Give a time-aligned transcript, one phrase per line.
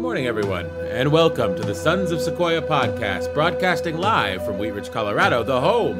[0.00, 4.90] morning, everyone, and welcome to the Sons of Sequoia podcast, broadcasting live from Wheat Ridge,
[4.90, 5.98] Colorado, the home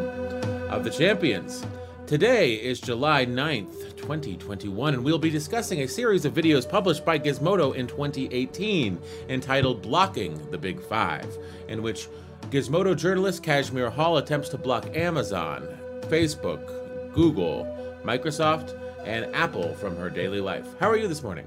[0.70, 1.66] of the champions.
[2.06, 7.18] Today is July 9th, 2021, and we'll be discussing a series of videos published by
[7.18, 11.36] Gizmodo in 2018 entitled Blocking the Big Five,
[11.68, 12.08] in which
[12.48, 15.68] Gizmodo journalist Kashmir Hill attempts to block Amazon,
[16.04, 17.66] Facebook, Google,
[18.02, 18.74] Microsoft,
[19.04, 20.66] and Apple from her daily life.
[20.80, 21.46] How are you this morning?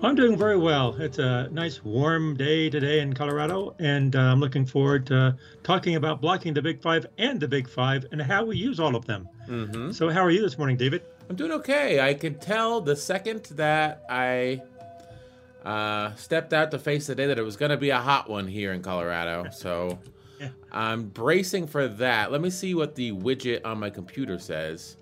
[0.00, 0.94] I'm doing very well.
[1.00, 5.96] It's a nice warm day today in Colorado, and uh, I'm looking forward to talking
[5.96, 9.06] about blocking the Big Five and the Big Five and how we use all of
[9.06, 9.28] them.
[9.48, 9.90] Mm-hmm.
[9.90, 11.02] So, how are you this morning, David?
[11.28, 11.98] I'm doing okay.
[12.00, 14.62] I can tell the second that I
[15.64, 18.30] uh, stepped out to face the day that it was going to be a hot
[18.30, 19.46] one here in Colorado.
[19.52, 19.98] So,
[20.40, 20.50] yeah.
[20.70, 22.30] I'm bracing for that.
[22.30, 24.96] Let me see what the widget on my computer says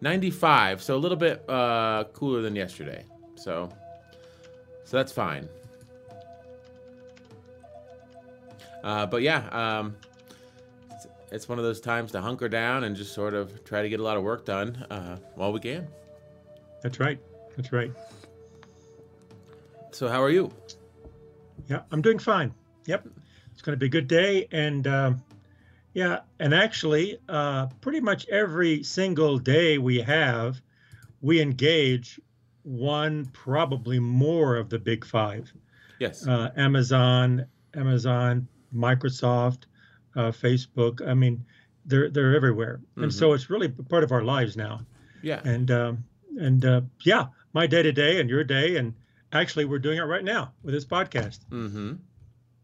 [0.00, 3.04] 95, so a little bit uh, cooler than yesterday.
[3.34, 3.68] So,
[4.88, 5.46] so that's fine.
[8.82, 9.94] Uh, but yeah, um,
[10.90, 13.90] it's, it's, one of those times to hunker down and just sort of try to
[13.90, 15.86] get a lot of work done uh, while we can.
[16.82, 17.20] That's right.
[17.54, 17.92] That's right.
[19.90, 20.50] So, how are you?
[21.68, 22.54] Yeah, I'm doing fine.
[22.86, 23.08] Yep.
[23.52, 24.48] It's going to be a good day.
[24.52, 25.22] And um,
[25.92, 30.62] yeah, and actually, uh, pretty much every single day we have,
[31.20, 32.18] we engage
[32.68, 35.52] one, probably more of the big five.
[35.98, 36.26] Yes.
[36.26, 39.62] Uh, Amazon, Amazon, Microsoft,
[40.14, 41.06] uh, Facebook.
[41.06, 41.44] I mean,
[41.86, 43.04] they're they're everywhere, mm-hmm.
[43.04, 44.82] and so it's really part of our lives now.
[45.22, 45.40] Yeah.
[45.44, 46.04] And um,
[46.38, 48.94] and uh, yeah, my day to day and your day, and
[49.32, 51.40] actually, we're doing it right now with this podcast.
[51.50, 51.94] Mm-hmm.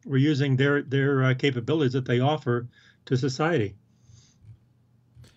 [0.04, 2.68] We're using their their uh, capabilities that they offer
[3.06, 3.74] to society.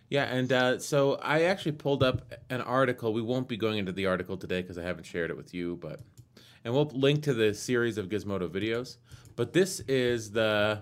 [0.10, 3.14] Yeah, and uh, so I actually pulled up an article.
[3.14, 5.78] We won't be going into the article today because I haven't shared it with you,
[5.82, 6.00] but
[6.64, 8.98] and we'll link to the series of Gizmodo videos.
[9.36, 10.82] But this is the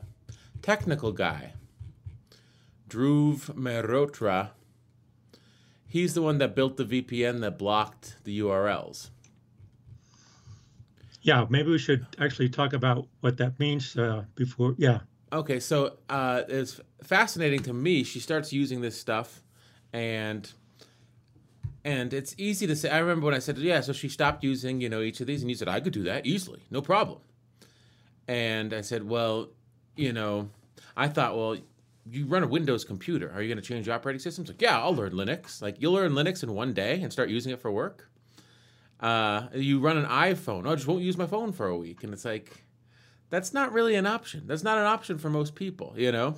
[0.62, 1.54] technical guy,
[2.88, 4.52] Dhruv Mehrotra.
[5.88, 9.10] He's the one that built the VPN that blocked the URLs.
[11.22, 14.76] Yeah, maybe we should actually talk about what that means uh, before.
[14.78, 15.00] Yeah.
[15.36, 18.06] Okay, so uh, it's fascinating to me.
[18.06, 19.42] She starts using this stuff,
[19.92, 20.50] and
[21.84, 22.90] and it's easy to say.
[22.90, 25.42] I remember when I said, "Yeah," so she stopped using, you know, each of these,
[25.42, 27.20] and you said, "I could do that easily, no problem."
[28.30, 29.50] And I said, "Well,
[29.98, 30.52] you know,
[30.96, 31.58] I thought, well,
[32.10, 33.30] you run a Windows computer.
[33.36, 35.62] Are you going to change your operating systems?" Like, yeah, I'll learn Linux.
[35.62, 38.10] Like, you'll learn Linux in one day and start using it for work.
[39.02, 40.66] Uh, you run an iPhone.
[40.66, 42.65] Oh, I just won't use my phone for a week, and it's like
[43.30, 44.44] that's not really an option.
[44.46, 46.36] That's not an option for most people, you know?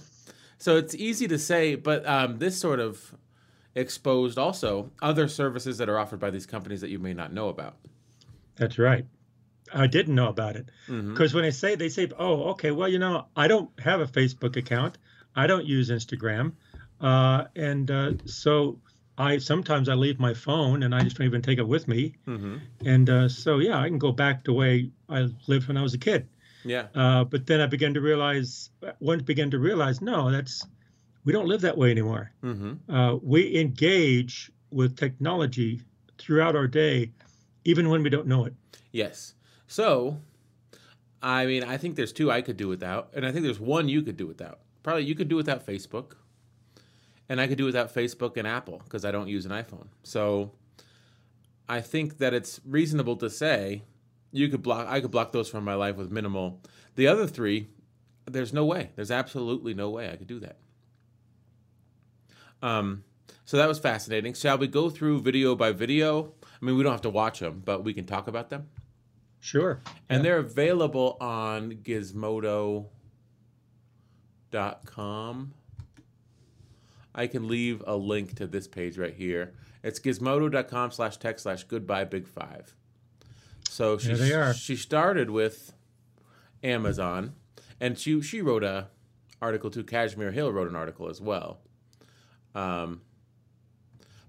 [0.57, 3.15] So it's easy to say, but um, this sort of
[3.75, 7.49] exposed also other services that are offered by these companies that you may not know
[7.49, 7.77] about.
[8.55, 9.05] That's right.
[9.73, 11.37] I didn't know about it because mm-hmm.
[11.37, 14.55] when I say they say, "Oh, okay, well, you know, I don't have a Facebook
[14.55, 14.97] account,
[15.35, 16.53] I don't use Instagram,
[17.01, 18.79] uh, and uh, so
[19.17, 22.15] I sometimes I leave my phone and I just don't even take it with me,
[22.25, 22.57] mm-hmm.
[22.85, 25.81] and uh, so yeah, I can go back to the way I lived when I
[25.81, 26.27] was a kid.
[26.67, 26.87] Yeah.
[26.93, 28.69] Uh, but then I began to realize,
[28.99, 30.65] one began to realize, no, that's
[31.23, 32.31] we don't live that way anymore.
[32.43, 32.89] Mm-hmm.
[32.89, 35.81] Uh, we engage with technology
[36.17, 37.11] throughout our day,
[37.65, 38.53] even when we don't know it.
[38.91, 39.33] Yes.
[39.67, 40.19] So,
[41.21, 43.89] I mean, I think there's two I could do without, and I think there's one
[43.89, 44.59] you could do without.
[44.83, 46.13] Probably you could do without Facebook,
[47.27, 49.87] and I could do without Facebook and Apple because I don't use an iPhone.
[50.03, 50.51] So,
[51.67, 53.81] I think that it's reasonable to say
[54.31, 56.61] you could block I could block those from my life with minimal.
[56.95, 57.67] The other three,
[58.25, 58.91] there's no way.
[58.95, 60.57] There's absolutely no way I could do that.
[62.61, 63.03] Um,
[63.45, 64.33] so that was fascinating.
[64.33, 66.33] Shall we go through video by video?
[66.43, 68.67] I mean, we don't have to watch them, but we can talk about them.
[69.39, 69.81] Sure.
[70.09, 70.23] And yeah.
[70.23, 72.89] they're available on gizmodo.com.
[77.15, 79.53] I can leave a link to this page right here.
[79.83, 82.75] It's gizmodo.com slash tech slash goodbye big five.
[83.77, 84.55] So she they are.
[84.55, 85.71] she started with
[86.63, 87.35] Amazon,
[87.79, 88.87] and she she wrote a
[89.39, 89.83] article too.
[89.83, 91.59] Kashmir Hill wrote an article as well.
[92.55, 93.01] Um,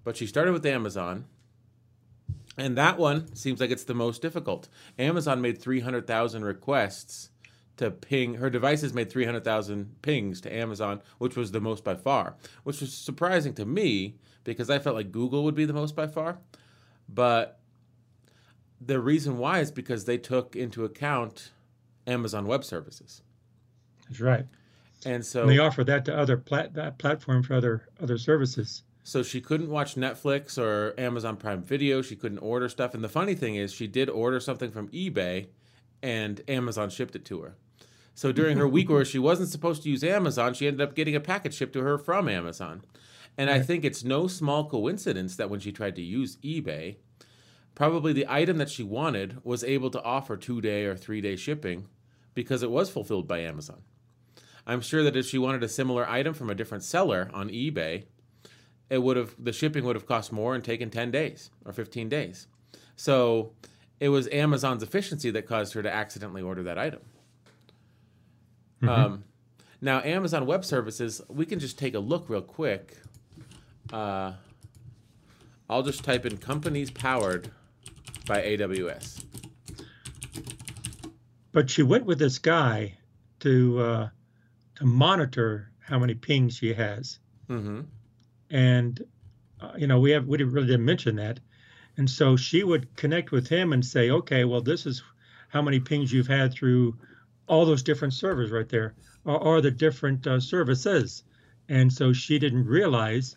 [0.05, 1.25] but she started with Amazon,
[2.59, 4.69] and that one seems like it's the most difficult.
[4.99, 7.31] Amazon made three hundred thousand requests
[7.79, 8.35] to ping.
[8.35, 12.37] Her devices made three hundred thousand pings to Amazon, which was the most by far.
[12.65, 16.07] Which was surprising to me because I felt like Google would be the most by
[16.07, 16.37] far,
[17.09, 17.58] but
[18.81, 21.53] the reason why is because they took into account
[22.07, 23.23] Amazon Web Services.
[24.09, 24.47] That's right.
[25.05, 28.83] And so and they offer that to other plat- that platform for other other services.
[29.05, 32.03] So she couldn't watch Netflix or Amazon Prime Video.
[32.03, 32.95] She couldn't order stuff.
[32.95, 35.47] And the funny thing is, she did order something from eBay,
[36.03, 37.55] and Amazon shipped it to her.
[38.15, 41.15] So during her week where she wasn't supposed to use Amazon, she ended up getting
[41.15, 42.83] a package shipped to her from Amazon.
[43.37, 46.97] And I think it's no small coincidence that when she tried to use eBay,
[47.75, 51.37] probably the item that she wanted was able to offer two day or three day
[51.37, 51.87] shipping
[52.35, 53.83] because it was fulfilled by Amazon.
[54.67, 58.05] I'm sure that if she wanted a similar item from a different seller on eBay,
[58.91, 62.09] it would have the shipping would have cost more and taken 10 days or 15
[62.09, 62.47] days.
[62.97, 63.53] So
[64.01, 67.01] it was Amazon's efficiency that caused her to accidentally order that item.
[68.83, 68.89] Mm-hmm.
[68.89, 69.25] Um,
[69.81, 72.97] now, Amazon Web Services, we can just take a look real quick.
[73.93, 74.33] Uh,
[75.71, 77.51] I'll just type in companies powered
[78.29, 79.25] by AWS.
[81.51, 82.99] But she went with this guy
[83.41, 84.09] to uh,
[84.77, 87.19] to monitor how many pings she has.
[87.49, 87.81] Mm-hmm.
[88.51, 89.05] And
[89.61, 91.41] uh, you know, we have we really didn't mention that.
[91.97, 95.03] And so she would connect with him and say, okay, well, this is
[95.49, 96.97] how many pings you've had through
[97.49, 98.95] all those different servers right there,
[99.25, 101.25] or, or the different uh, services.
[101.69, 103.37] And so she didn't realize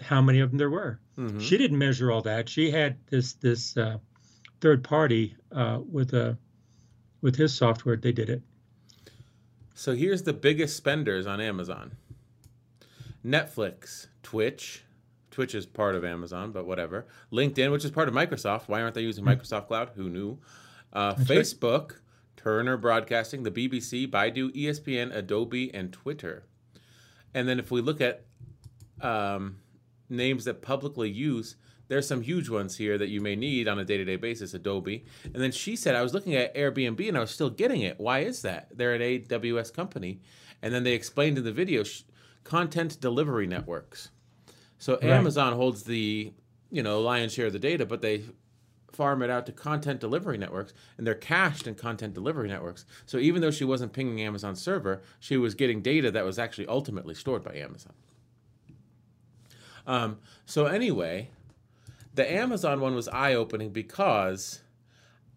[0.00, 1.00] how many of them there were.
[1.18, 1.40] Mm-hmm.
[1.40, 2.48] She didn't measure all that.
[2.48, 3.98] She had this this uh,
[4.62, 6.38] third party uh, with a
[7.20, 7.96] with his software.
[7.96, 8.40] They did it.
[9.74, 11.96] So here's the biggest spenders on Amazon:
[13.24, 14.84] Netflix, Twitch.
[15.30, 17.06] Twitch is part of Amazon, but whatever.
[17.32, 18.68] LinkedIn, which is part of Microsoft.
[18.68, 19.30] Why aren't they using hmm.
[19.30, 19.90] Microsoft Cloud?
[19.94, 20.38] Who knew?
[20.92, 22.00] Uh, Facebook, right.
[22.36, 26.44] Turner Broadcasting, the BBC, Baidu, ESPN, Adobe, and Twitter.
[27.32, 28.24] And then if we look at
[29.00, 29.56] um,
[30.10, 31.56] names that publicly use,
[31.92, 35.04] there's some huge ones here that you may need on a day-to-day basis adobe.
[35.24, 38.00] And then she said i was looking at airbnb and i was still getting it.
[38.00, 38.68] Why is that?
[38.74, 40.20] They're an aws company.
[40.62, 42.04] And then they explained in the video sh-
[42.44, 44.10] content delivery networks.
[44.78, 45.04] So right.
[45.04, 46.32] amazon holds the
[46.70, 48.24] you know lion's share of the data but they
[48.90, 52.86] farm it out to content delivery networks and they're cached in content delivery networks.
[53.04, 56.68] So even though she wasn't pinging amazon server she was getting data that was actually
[56.68, 57.92] ultimately stored by amazon.
[59.86, 61.28] Um, so anyway
[62.14, 64.60] the Amazon one was eye opening because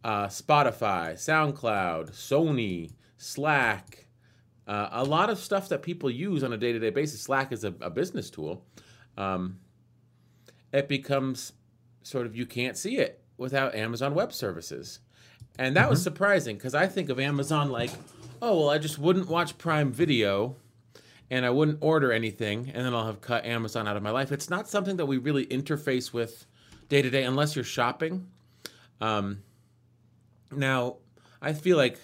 [0.03, 4.07] uh, Spotify, SoundCloud, Sony, Slack,
[4.67, 7.21] uh, a lot of stuff that people use on a day to day basis.
[7.21, 8.65] Slack is a, a business tool.
[9.17, 9.59] Um,
[10.73, 11.53] it becomes
[12.03, 14.99] sort of you can't see it without Amazon Web Services.
[15.57, 15.91] And that mm-hmm.
[15.91, 17.91] was surprising because I think of Amazon like,
[18.41, 20.57] oh, well, I just wouldn't watch Prime Video
[21.29, 24.31] and I wouldn't order anything and then I'll have cut Amazon out of my life.
[24.31, 26.45] It's not something that we really interface with
[26.89, 28.27] day to day unless you're shopping.
[29.01, 29.43] Um,
[30.51, 30.97] now,
[31.41, 31.99] I feel like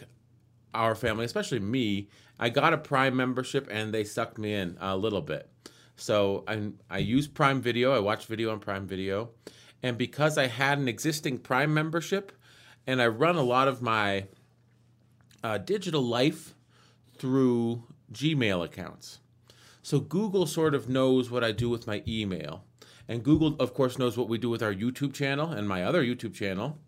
[0.73, 4.97] our family, especially me, I got a Prime membership and they sucked me in a
[4.97, 5.49] little bit.
[5.95, 7.93] So I I use Prime Video.
[7.93, 9.29] I watch video on Prime Video,
[9.83, 12.31] and because I had an existing Prime membership,
[12.87, 14.25] and I run a lot of my
[15.43, 16.55] uh, digital life
[17.17, 19.19] through Gmail accounts.
[19.83, 22.63] So Google sort of knows what I do with my email.
[23.07, 26.03] And Google, of course, knows what we do with our YouTube channel and my other
[26.03, 26.79] YouTube channel.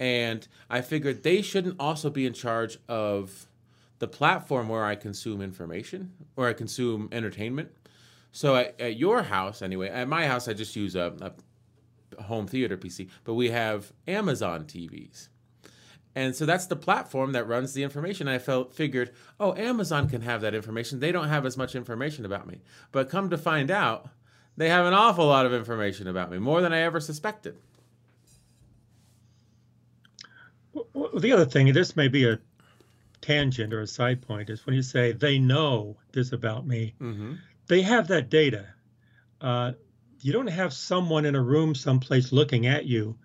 [0.00, 3.48] And I figured they shouldn't also be in charge of
[3.98, 7.70] the platform where I consume information or I consume entertainment.
[8.32, 11.32] So at, at your house, anyway, at my house, I just use a,
[12.18, 15.28] a home theater PC, but we have Amazon TVs.
[16.14, 18.28] And so that's the platform that runs the information.
[18.28, 21.00] I felt figured, oh, Amazon can have that information.
[21.00, 22.60] They don't have as much information about me.
[22.90, 24.08] But come to find out,
[24.56, 27.56] they have an awful lot of information about me, more than I ever suspected.
[30.72, 32.38] Well, the other thing, this may be a
[33.20, 37.34] tangent or a side point, is when you say they know this about me, mm-hmm.
[37.66, 38.66] they have that data.
[39.40, 39.72] Uh,
[40.20, 43.16] you don't have someone in a room someplace looking at you,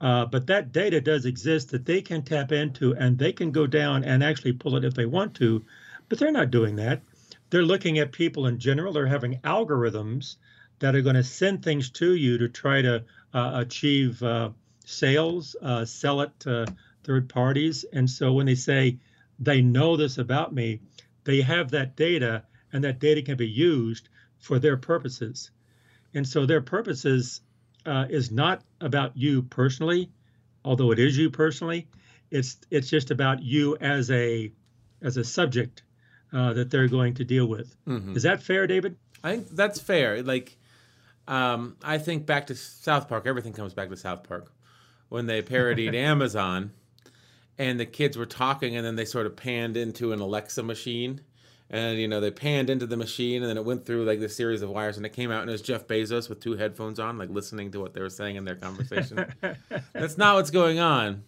[0.00, 3.66] uh, but that data does exist that they can tap into and they can go
[3.66, 5.64] down and actually pull it if they want to,
[6.08, 7.02] but they're not doing that.
[7.50, 8.92] They're looking at people in general.
[8.92, 10.36] They're having algorithms
[10.80, 14.50] that are going to send things to you to try to uh, achieve uh,
[14.84, 16.66] sales, uh, sell it to
[17.04, 17.84] third parties.
[17.92, 18.98] And so when they say
[19.38, 20.80] they know this about me,
[21.24, 24.08] they have that data, and that data can be used
[24.38, 25.50] for their purposes.
[26.14, 27.40] And so their purposes
[27.86, 30.10] uh, is not about you personally,
[30.64, 31.88] although it is you personally.
[32.30, 34.52] It's it's just about you as a
[35.02, 35.82] as a subject
[36.32, 37.74] uh, that they're going to deal with.
[37.86, 38.16] Mm-hmm.
[38.16, 38.96] Is that fair, David?
[39.22, 40.22] I think that's fair.
[40.22, 40.56] Like
[41.30, 43.24] um, I think back to South Park.
[43.24, 44.52] Everything comes back to South Park
[45.08, 46.72] when they parodied Amazon,
[47.56, 51.20] and the kids were talking, and then they sort of panned into an Alexa machine,
[51.70, 54.36] and you know they panned into the machine, and then it went through like this
[54.36, 56.98] series of wires, and it came out, and it was Jeff Bezos with two headphones
[56.98, 59.24] on, like listening to what they were saying in their conversation.
[59.92, 61.22] That's not what's going on.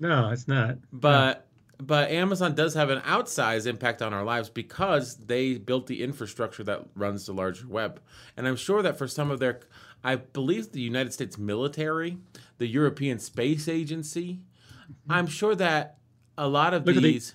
[0.00, 0.78] No, it's not.
[0.94, 1.46] But
[1.86, 6.62] but Amazon does have an outsized impact on our lives because they built the infrastructure
[6.64, 8.00] that runs the larger web.
[8.36, 9.60] And I'm sure that for some of their
[10.04, 12.18] I believe the United States military,
[12.58, 15.12] the European Space Agency, mm-hmm.
[15.12, 15.98] I'm sure that
[16.38, 17.34] a lot of look these at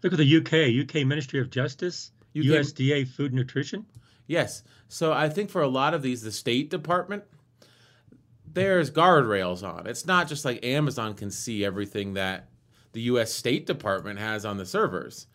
[0.00, 3.86] the, Look at the UK, UK Ministry of Justice, UK, USDA Food and Nutrition.
[4.26, 4.62] Yes.
[4.88, 7.24] So I think for a lot of these the State Department
[8.54, 9.86] there's guardrails on.
[9.86, 12.48] It's not just like Amazon can see everything that
[12.94, 15.26] the US State Department has on the servers.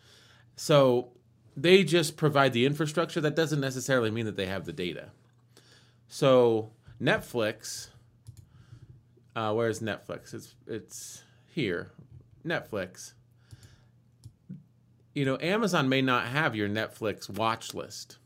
[0.55, 1.11] So
[1.55, 3.21] they just provide the infrastructure.
[3.21, 5.09] That doesn't necessarily mean that they have the data.
[6.07, 7.89] So Netflix,
[9.35, 10.33] uh, where's Netflix?
[10.33, 11.23] It's it's
[11.53, 11.91] here.
[12.45, 13.13] Netflix.
[15.13, 18.17] You know, Amazon may not have your Netflix watch list.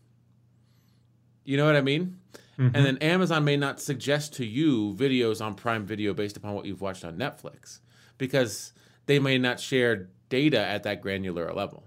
[1.44, 2.20] You know what I mean?
[2.60, 2.76] Mm-hmm.
[2.76, 6.66] And then Amazon may not suggest to you videos on Prime Video based upon what
[6.66, 7.80] you've watched on Netflix
[8.20, 8.74] because
[9.06, 11.84] they may not share data at that granular level.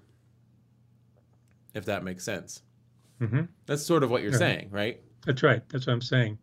[1.75, 2.62] If that makes sense.
[3.20, 3.42] Mm-hmm.
[3.66, 5.00] That's sort of what you're saying, right?
[5.25, 5.62] That's right.
[5.68, 6.38] That's what I'm saying.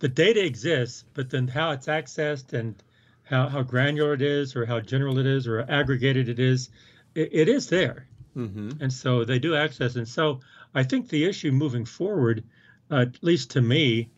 [0.00, 2.74] The data exists, but then how it's accessed and
[3.22, 6.70] how, how granular it is, or how general it is, or aggregated it is,
[7.14, 8.06] it, it is there.
[8.36, 8.82] Mm-hmm.
[8.82, 9.96] And so they do access.
[9.96, 10.40] And so
[10.74, 12.44] I think the issue moving forward
[12.90, 14.10] uh, at least to me,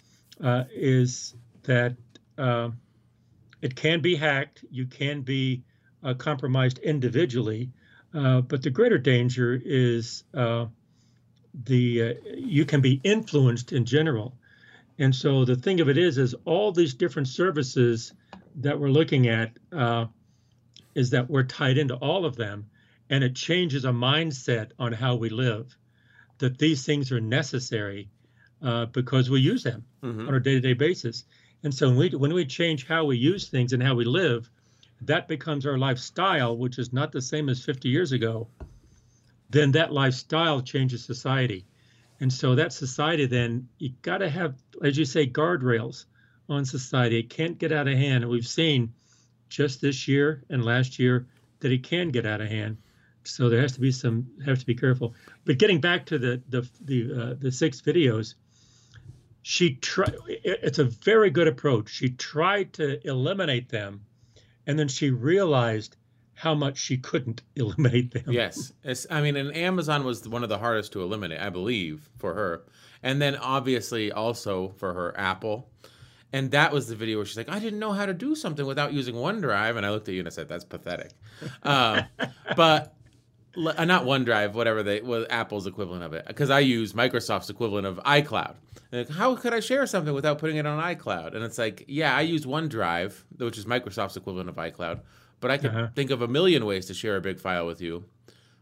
[0.42, 1.34] uh, is
[1.64, 1.96] that
[2.38, 2.70] uh,
[3.62, 4.64] it can be hacked.
[4.70, 5.62] You can be
[6.06, 7.70] uh, compromised individually,
[8.14, 10.66] uh, but the greater danger is uh,
[11.64, 14.36] the you can be influenced in general.
[14.98, 18.14] And so the thing of it is, is all these different services
[18.62, 19.50] that we're looking at
[20.94, 22.70] is that we're tied into all of them,
[23.10, 25.76] and it changes a mindset on how we live.
[26.38, 28.08] That these things are necessary
[28.62, 30.28] uh, because we use them mm-hmm.
[30.28, 31.25] on a day-to-day basis.
[31.62, 34.48] And so when we when we change how we use things and how we live,
[35.02, 38.48] that becomes our lifestyle, which is not the same as 50 years ago.
[39.50, 41.64] Then that lifestyle changes society.
[42.20, 46.06] And so that society then you got to have, as you say, guardrails
[46.48, 47.18] on society.
[47.18, 48.24] It can't get out of hand.
[48.24, 48.92] And we've seen
[49.48, 51.26] just this year and last year
[51.60, 52.78] that it can get out of hand.
[53.24, 55.14] So there has to be some have to be careful.
[55.44, 58.34] But getting back to the the the uh, the six videos,
[59.42, 64.00] she tried it's a very good approach she tried to eliminate them
[64.66, 65.96] and then she realized
[66.35, 68.25] how much she couldn't eliminate them.
[68.28, 68.73] Yes.
[68.85, 72.35] It's, i mean and amazon was one of the hardest to eliminate i believe for
[72.35, 72.64] her.
[73.02, 75.70] And then obviously also for her apple.
[76.32, 78.66] And that was the video where she's like i didn't know how to do something
[78.66, 79.76] without using onedrive.
[79.76, 81.12] And i looked at you and i said that's pathetic.
[81.62, 82.02] Uh,
[82.56, 82.96] but
[83.56, 87.87] uh, not OneDrive, whatever they was Apple's equivalent of it, because I use Microsoft's equivalent
[87.87, 88.56] of iCloud.
[88.93, 91.35] Like, how could I share something without putting it on iCloud?
[91.35, 95.00] And it's like, yeah, I use OneDrive, which is Microsoft's equivalent of iCloud,
[95.40, 95.88] but I could uh-huh.
[95.95, 98.05] think of a million ways to share a big file with you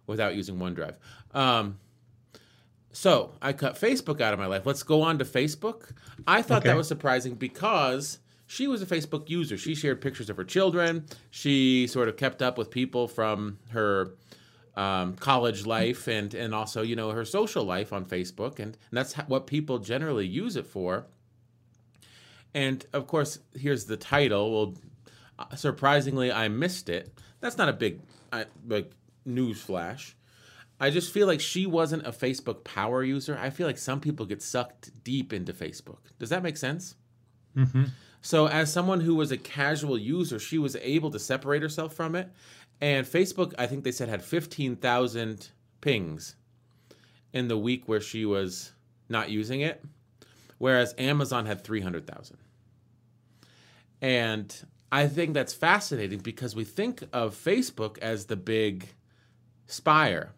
[0.06, 0.96] without using OneDrive.
[1.32, 1.78] Um,
[2.92, 4.64] so I cut Facebook out of my life.
[4.64, 5.92] Let's go on to Facebook.
[6.26, 6.68] I thought okay.
[6.68, 9.56] that was surprising because she was a Facebook user.
[9.58, 11.06] She shared pictures of her children.
[11.30, 14.14] She sort of kept up with people from her
[14.76, 18.92] um, college life and and also you know her social life on Facebook, and, and
[18.92, 21.06] that's what people generally use it for.
[22.54, 24.52] And of course, here's the title.
[24.52, 24.74] Well,
[25.38, 27.12] uh, surprisingly, I missed it.
[27.40, 28.00] That's not a big
[28.32, 28.92] uh, like
[29.24, 30.16] news flash.
[30.80, 33.38] I just feel like she wasn't a Facebook power user.
[33.40, 35.98] I feel like some people get sucked deep into Facebook.
[36.18, 36.96] Does that make sense?
[37.56, 37.84] Mm-hmm.
[38.22, 42.16] So, as someone who was a casual user, she was able to separate herself from
[42.16, 42.30] it
[42.80, 45.48] and Facebook, I think they said had 15,000
[45.80, 46.36] pings
[47.32, 48.72] in the week where she was
[49.08, 49.82] not using it,
[50.58, 52.38] whereas Amazon had 300,000.
[54.00, 54.54] And
[54.92, 58.88] I think that's fascinating because we think of Facebook as the big
[59.66, 60.32] spire.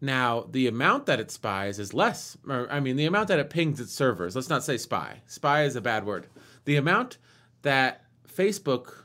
[0.00, 2.36] Now, the amount that it spies is less.
[2.48, 4.34] Or, I mean, the amount that it pings its servers.
[4.34, 5.20] Let's not say spy.
[5.26, 6.26] Spy is a bad word.
[6.64, 7.18] The amount
[7.62, 9.01] that Facebook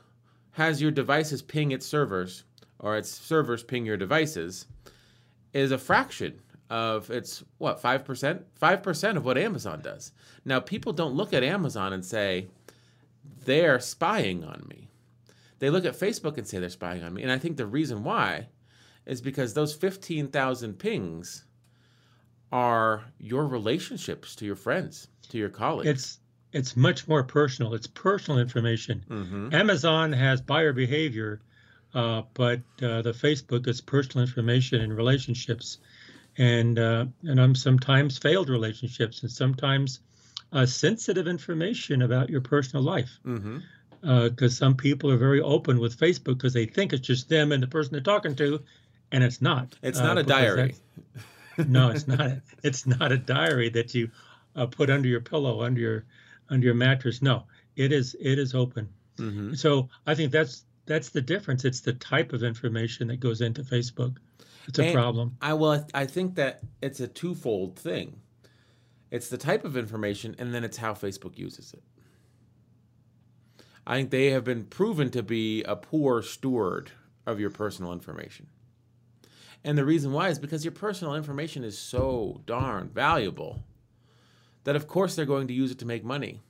[0.58, 2.42] has your devices ping its servers
[2.80, 4.66] or its servers ping your devices
[5.52, 10.10] is a fraction of its what 5% 5% of what Amazon does.
[10.44, 12.48] Now people don't look at Amazon and say
[13.44, 14.88] they're spying on me.
[15.60, 17.22] They look at Facebook and say they're spying on me.
[17.22, 18.48] And I think the reason why
[19.06, 21.44] is because those 15,000 pings
[22.50, 25.88] are your relationships to your friends, to your colleagues.
[25.88, 26.18] It's
[26.52, 27.74] it's much more personal.
[27.74, 29.04] It's personal information.
[29.08, 29.54] Mm-hmm.
[29.54, 31.40] Amazon has buyer behavior,
[31.94, 35.78] uh, but uh, the Facebook is personal information and relationships,
[36.36, 40.00] and uh, and I'm sometimes failed relationships and sometimes
[40.52, 43.18] uh, sensitive information about your personal life.
[43.26, 43.58] Mm-hmm.
[44.00, 47.52] because uh, some people are very open with Facebook because they think it's just them
[47.52, 48.62] and the person they're talking to,
[49.12, 49.76] and it's not.
[49.82, 50.76] It's not uh, a diary.
[51.58, 52.32] no, it's not.
[52.62, 54.10] It's not a diary that you
[54.56, 56.04] uh, put under your pillow, under your
[56.50, 57.22] under your mattress.
[57.22, 57.44] No,
[57.76, 58.88] it is it is open.
[59.16, 59.54] Mm-hmm.
[59.54, 61.64] So I think that's that's the difference.
[61.64, 64.16] It's the type of information that goes into Facebook.
[64.66, 65.36] It's a and problem.
[65.40, 68.20] I well, I think that it's a twofold thing.
[69.10, 71.82] It's the type of information, and then it's how Facebook uses it.
[73.86, 76.90] I think they have been proven to be a poor steward
[77.26, 78.48] of your personal information.
[79.64, 83.64] And the reason why is because your personal information is so darn valuable
[84.64, 86.40] that, of course, they're going to use it to make money.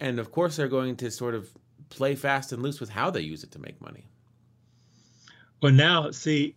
[0.00, 1.48] And of course, they're going to sort of
[1.88, 4.06] play fast and loose with how they use it to make money.
[5.62, 6.56] Well, now, see,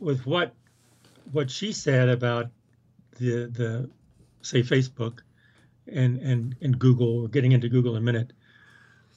[0.00, 0.54] with what
[1.30, 2.50] what she said about
[3.18, 3.90] the the
[4.42, 5.20] say Facebook
[5.86, 8.32] and and and Google, we're getting into Google in a minute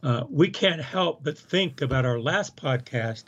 [0.06, 3.24] uh, we can't help but think about our last podcast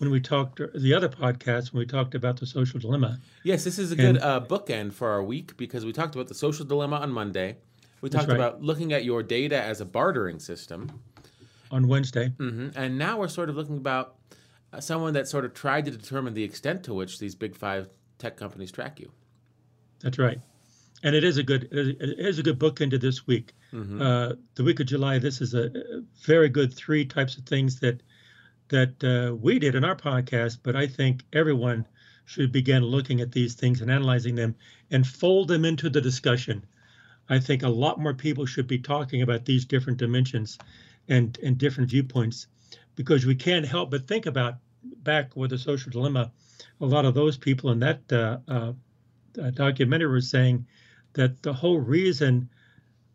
[0.00, 3.20] when we talked the other podcast when we talked about the social dilemma.
[3.44, 6.34] Yes, this is a good uh, bookend for our week because we talked about the
[6.34, 7.58] social dilemma on Monday.
[8.00, 8.34] We talked right.
[8.34, 11.02] about looking at your data as a bartering system
[11.70, 12.70] on Wednesday, mm-hmm.
[12.74, 14.14] and now we're sort of looking about
[14.72, 17.90] uh, someone that sort of tried to determine the extent to which these big five
[18.16, 19.12] tech companies track you.
[20.00, 20.40] That's right
[21.02, 23.54] and it is a good it is a good book into this week.
[23.72, 24.02] Mm-hmm.
[24.02, 25.18] Uh, the week of July.
[25.18, 25.70] This is a
[26.24, 28.02] very good three types of things that
[28.70, 31.86] that uh, we did in our podcast, but I think everyone
[32.24, 34.54] should begin looking at these things and analyzing them
[34.90, 36.64] and fold them into the discussion.
[37.28, 40.58] I think a lot more people should be talking about these different dimensions
[41.08, 42.46] and and different viewpoints
[42.94, 44.54] because we can't help but think about
[45.02, 46.30] back with the social dilemma.
[46.80, 48.72] A lot of those people in that uh, uh,
[49.50, 50.66] documentary were saying
[51.14, 52.48] that the whole reason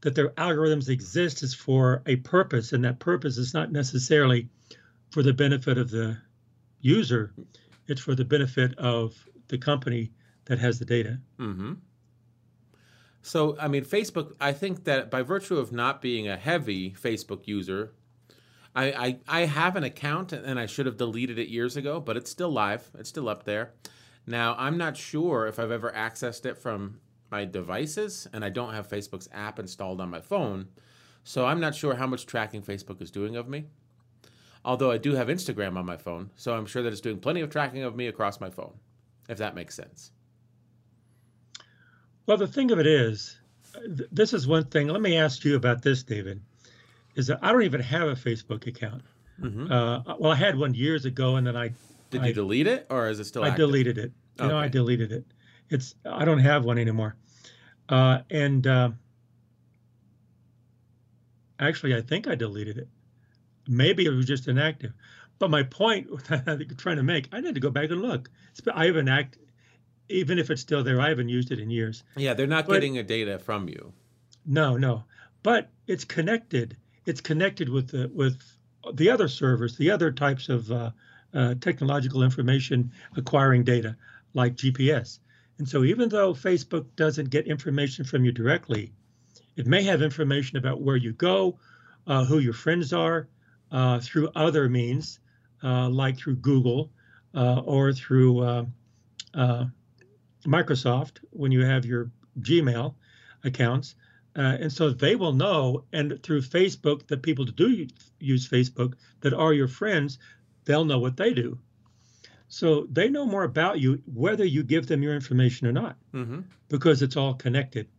[0.01, 4.49] that their algorithms exist is for a purpose, and that purpose is not necessarily
[5.15, 6.17] for the benefit of the
[6.81, 7.33] user,
[7.87, 9.15] it's for the benefit of
[9.47, 10.11] the company
[10.43, 11.17] that has the data.
[11.39, 11.75] Mm-hmm.
[13.21, 17.47] So, I mean, Facebook, I think that by virtue of not being a heavy Facebook
[17.47, 17.93] user,
[18.75, 22.17] I, I, I have an account and I should have deleted it years ago, but
[22.17, 22.91] it's still live.
[22.99, 23.71] It's still up there.
[24.27, 26.99] Now, I'm not sure if I've ever accessed it from
[27.31, 30.67] my devices, and I don't have Facebook's app installed on my phone.
[31.23, 33.67] So I'm not sure how much tracking Facebook is doing of me.
[34.65, 37.41] Although I do have Instagram on my phone, so I'm sure that it's doing plenty
[37.41, 38.73] of tracking of me across my phone,
[39.29, 40.11] if that makes sense.
[42.25, 43.37] Well, the thing of it is,
[44.11, 44.87] this is one thing.
[44.87, 46.41] Let me ask you about this, David.
[47.13, 49.03] Is that I don't even have a Facebook account.
[49.39, 49.71] Mm-hmm.
[49.71, 51.71] Uh, well, I had one years ago, and then I
[52.09, 53.43] did you delete it, or is it still?
[53.43, 53.67] I active?
[53.67, 54.11] deleted it.
[54.39, 54.47] You okay.
[54.47, 55.25] know, I deleted it.
[55.69, 57.15] It's I don't have one anymore.
[57.87, 58.89] Uh, and uh,
[61.59, 62.87] actually, I think I deleted it.
[63.67, 64.93] Maybe it was just inactive.
[65.39, 68.29] But my point I'm trying to make, I need to go back and look.
[68.73, 69.37] I haven't act,
[70.09, 72.03] even if it's still there, I haven't used it in years.
[72.15, 73.93] Yeah, they're not but, getting a data from you.
[74.45, 75.03] No, no,
[75.43, 76.77] but it's connected.
[77.05, 78.41] It's connected with the with
[78.93, 80.91] the other servers, the other types of uh,
[81.33, 83.95] uh, technological information acquiring data,
[84.33, 85.19] like GPS.
[85.57, 88.91] And so, even though Facebook doesn't get information from you directly,
[89.55, 91.57] it may have information about where you go,
[92.07, 93.27] uh, who your friends are,
[93.75, 95.19] uh, through other means,
[95.61, 96.91] uh, like through Google
[97.35, 98.65] uh, or through uh,
[99.33, 99.65] uh,
[100.45, 102.09] Microsoft when you have your
[102.39, 102.95] Gmail
[103.43, 103.95] accounts.
[104.33, 107.85] and so they will know, and through Facebook, the people that do
[108.17, 110.19] use Facebook that are your friends,
[110.63, 111.59] they'll know what they do.
[112.47, 116.41] So they know more about you whether you give them your information or not, mm-hmm.
[116.69, 117.89] because it's all connected.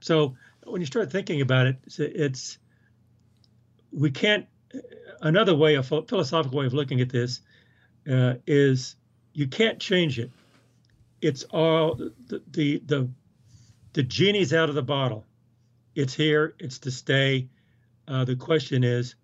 [0.00, 2.58] So when you start thinking about it, it's
[3.94, 4.46] we can't.
[5.20, 7.40] Another way, a philosophical way of looking at this
[8.10, 8.96] uh, is
[9.32, 10.30] you can't change it.
[11.20, 13.08] It's all the, the the
[13.92, 15.24] the genie's out of the bottle.
[15.94, 16.54] It's here.
[16.58, 17.48] It's to stay.
[18.06, 19.14] Uh, the question is,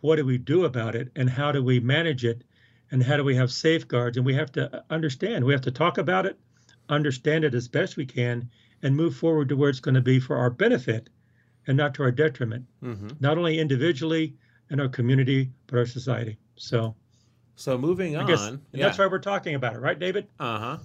[0.00, 2.42] what do we do about it, and how do we manage it?
[2.90, 4.16] and how do we have safeguards?
[4.16, 6.38] And we have to understand, we have to talk about it,
[6.88, 8.50] understand it as best we can,
[8.82, 11.08] and move forward to where it's going to be for our benefit
[11.66, 13.08] and not to our detriment, mm-hmm.
[13.20, 14.34] not only individually
[14.70, 16.38] in our community, but our society.
[16.56, 16.94] So,
[17.54, 18.86] so moving on, guess, yeah.
[18.86, 20.28] that's why we're talking about it, right, David?
[20.38, 20.78] Uh huh.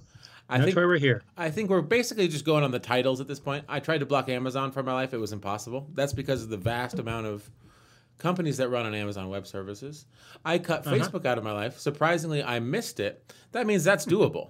[0.49, 1.21] I that's think, why we're here.
[1.37, 3.63] I think we're basically just going on the titles at this point.
[3.69, 5.87] I tried to block Amazon for my life; it was impossible.
[5.93, 7.49] That's because of the vast amount of
[8.17, 10.05] companies that run on Amazon Web Services.
[10.43, 10.95] I cut uh-huh.
[10.95, 11.79] Facebook out of my life.
[11.79, 13.33] Surprisingly, I missed it.
[13.53, 14.49] That means that's doable.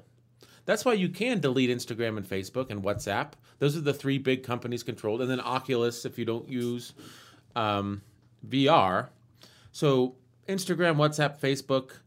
[0.72, 3.34] That's why you can delete Instagram and Facebook and WhatsApp.
[3.60, 6.94] Those are the three big companies controlled, and then Oculus if you don't use
[7.58, 8.02] um,
[8.48, 9.10] VR.
[9.74, 10.16] So
[10.48, 11.98] Instagram, WhatsApp, Facebook,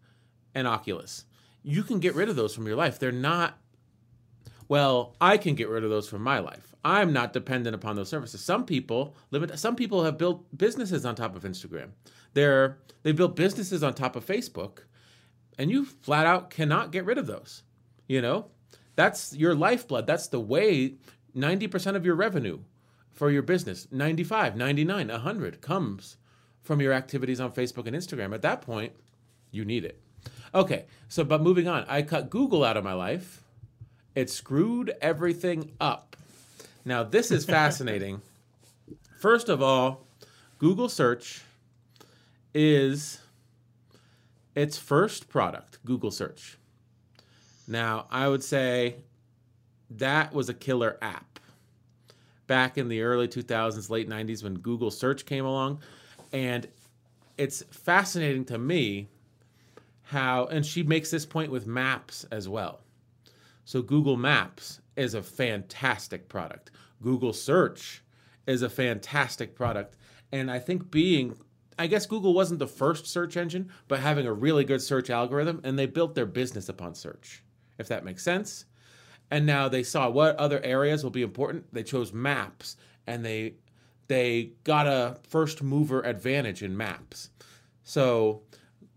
[0.55, 1.27] and Oculus.
[1.63, 2.99] You can get rid of those from your life.
[2.99, 3.59] They're not
[4.67, 6.75] well, I can get rid of those from my life.
[6.83, 8.43] I'm not dependent upon those services.
[8.43, 11.91] Some people limit some people have built businesses on top of Instagram.
[12.33, 14.85] They're they built businesses on top of Facebook,
[15.59, 17.63] and you flat out cannot get rid of those.
[18.07, 18.47] You know?
[18.97, 20.07] That's your lifeblood.
[20.07, 20.95] That's the way
[21.37, 22.61] 90% of your revenue
[23.13, 26.17] for your business, 95, 99, 100 comes
[26.63, 28.35] from your activities on Facebook and Instagram.
[28.35, 28.93] At that point,
[29.51, 30.01] you need it.
[30.55, 33.45] Okay, so but moving on, I cut Google out of my life
[34.15, 36.17] it screwed everything up.
[36.85, 38.23] Now, this is fascinating.
[39.19, 40.07] First of all,
[40.59, 41.43] Google search
[42.55, 43.21] is
[44.55, 46.59] its first product, Google search.
[47.67, 48.97] Now, I would say
[49.91, 51.39] that was a killer app
[52.47, 55.81] back in the early 2000s, late 90s when Google search came along.
[56.33, 56.67] And
[57.39, 59.09] it's fascinating to me
[60.03, 62.81] how, and she makes this point with maps as well.
[63.65, 66.71] So Google Maps is a fantastic product.
[67.03, 68.03] Google Search
[68.47, 69.97] is a fantastic product.
[70.33, 71.37] And I think being
[71.79, 75.61] I guess Google wasn't the first search engine, but having a really good search algorithm
[75.65, 77.43] and they built their business upon search.
[77.79, 78.67] If that makes sense.
[79.31, 81.73] And now they saw what other areas will be important.
[81.73, 83.55] They chose maps and they
[84.07, 87.31] they got a first mover advantage in maps.
[87.83, 88.43] So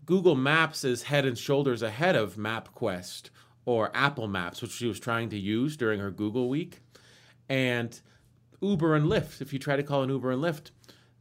[0.04, 3.30] Google Maps is head and shoulders ahead of MapQuest
[3.64, 6.80] or Apple Maps, which she was trying to use during her Google week.
[7.48, 7.98] And
[8.60, 10.70] Uber and Lyft, if you try to call an Uber and Lyft,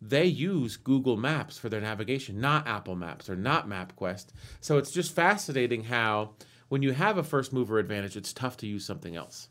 [0.02, 4.28] they use Google Maps for their navigation, not Apple Maps or not MapQuest.
[4.62, 6.36] So it's just fascinating how
[6.70, 9.50] when you have a first mover advantage, it's tough to use something else.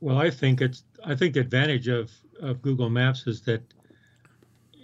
[0.00, 3.62] Well, I think it's I think the advantage of, of Google Maps is that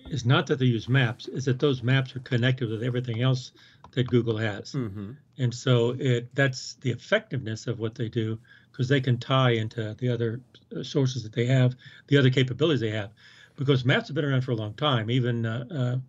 [0.09, 3.53] is not that they use maps, is that those maps are connected with everything else
[3.93, 4.73] that Google has.
[4.73, 5.13] Mm-hmm.
[5.39, 8.39] And so it that's the effectiveness of what they do
[8.71, 10.41] because they can tie into the other
[10.75, 13.11] uh, sources that they have, the other capabilities they have.
[13.57, 15.11] Because maps have been around for a long time.
[15.11, 16.01] Even uh,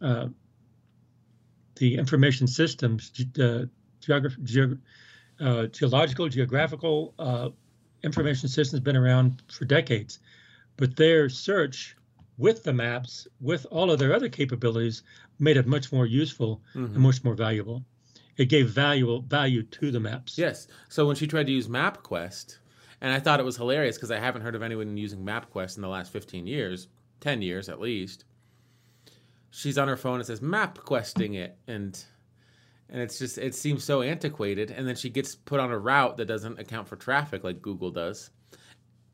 [0.00, 0.28] uh, uh
[1.80, 3.64] the information systems, uh,
[4.00, 4.78] ge-
[5.40, 7.54] uh, geological, geographical
[8.04, 10.20] information systems, been around for decades.
[10.76, 11.96] But their search
[12.36, 15.02] with the maps, with all of their other capabilities,
[15.38, 16.94] made it much more useful mm-hmm.
[16.94, 17.82] and much more valuable.
[18.36, 20.38] It gave valuable value to the maps.
[20.38, 20.68] Yes.
[20.88, 22.58] So when she tried to use MapQuest,
[23.00, 25.82] and I thought it was hilarious because I haven't heard of anyone using MapQuest in
[25.82, 26.88] the last 15 years,
[27.20, 28.24] 10 years at least.
[29.50, 32.02] She's on her phone and says map questing it, and
[32.88, 34.70] and it's just it seems so antiquated.
[34.70, 37.90] And then she gets put on a route that doesn't account for traffic like Google
[37.90, 38.30] does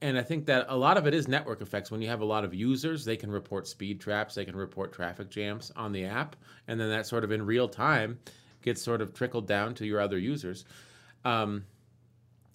[0.02, 1.90] and I think that a lot of it is network effects.
[1.90, 4.92] When you have a lot of users, they can report speed traps, they can report
[4.92, 6.36] traffic jams on the app,
[6.68, 8.18] and then that sort of in real time
[8.62, 10.64] gets sort of trickled down to your other users.
[11.24, 11.64] Um,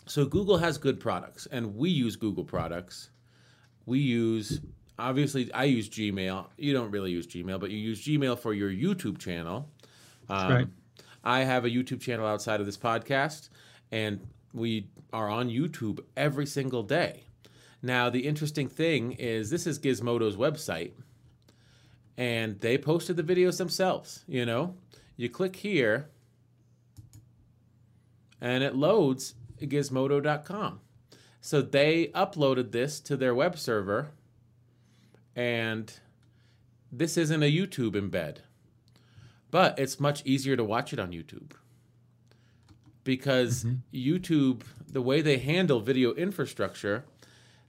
[0.06, 3.10] so Google has good products, and we use Google products.
[3.86, 4.62] We use
[5.02, 6.48] obviously I use Gmail.
[6.58, 9.70] You don't really use Gmail, but you use Gmail for your YouTube channel.
[10.30, 10.68] Um, right.
[11.24, 13.50] I have a YouTube channel outside of this podcast,
[13.92, 17.24] and we are on YouTube every single day.
[17.82, 20.92] Now, the interesting thing is this is Gizmodo's website,
[22.18, 24.24] and they posted the videos themselves.
[24.28, 24.76] You know,
[25.18, 26.10] you click here,
[28.40, 30.80] and it loads gizmodo.com.
[31.40, 34.12] So they uploaded this to their web server,
[35.36, 36.00] and
[36.92, 38.38] this isn't a YouTube embed,
[39.50, 41.54] but it's much easier to watch it on YouTube
[43.04, 43.76] because mm-hmm.
[43.94, 47.06] YouTube, the way they handle video infrastructure,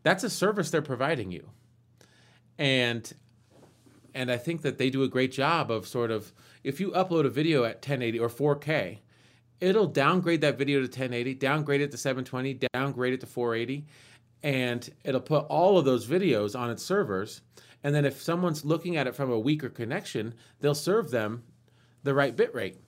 [0.03, 1.48] that's a service they're providing you.
[2.59, 3.12] And
[4.14, 7.25] and I think that they do a great job of sort of if you upload
[7.25, 8.98] a video at 1080 or 4K,
[9.61, 13.87] it'll downgrade that video to 1080, downgrade it to 720, downgrade it to 480,
[14.42, 17.42] and it'll put all of those videos on its servers.
[17.85, 21.44] And then if someone's looking at it from a weaker connection, they'll serve them
[22.02, 22.78] the right bit rate.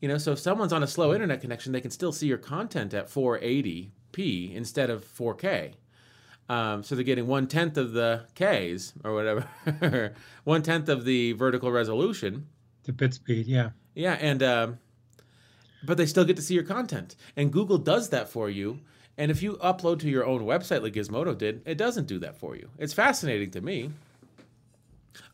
[0.00, 2.38] You know, so if someone's on a slow internet connection, they can still see your
[2.38, 5.74] content at 480p instead of 4K.
[6.48, 10.14] Um, so they're getting one tenth of the Ks or whatever,
[10.44, 12.46] one tenth of the vertical resolution.
[12.84, 13.70] The bit speed, yeah.
[13.94, 14.78] Yeah, and um,
[15.82, 18.80] but they still get to see your content, and Google does that for you.
[19.18, 22.36] And if you upload to your own website like Gizmodo did, it doesn't do that
[22.36, 22.68] for you.
[22.78, 23.90] It's fascinating to me.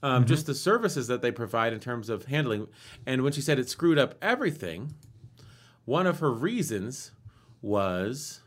[0.02, 0.28] Um, mm-hmm.
[0.28, 2.68] Just the services that they provide in terms of handling.
[3.06, 4.94] And when she said it screwed up everything,
[5.84, 7.10] one of her reasons
[7.60, 8.40] was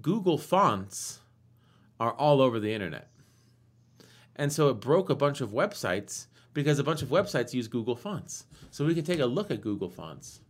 [0.00, 1.20] Google fonts
[1.98, 3.08] are all over the internet.
[4.36, 7.96] And so it broke a bunch of websites because a bunch of websites use Google
[7.96, 8.44] Fonts.
[8.70, 10.40] So we can take a look at Google Fonts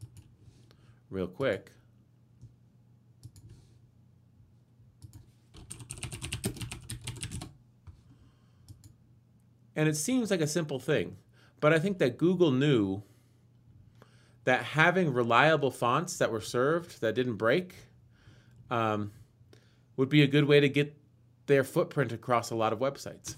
[1.11, 1.73] real quick.
[9.79, 11.19] And it seems like a simple thing,
[11.61, 13.05] but I think that Google knew
[14.43, 17.77] that having reliable fonts that were served that didn't break
[18.73, 19.13] um,
[19.97, 20.97] would be a good way to get
[21.47, 23.37] their footprint across a lot of websites.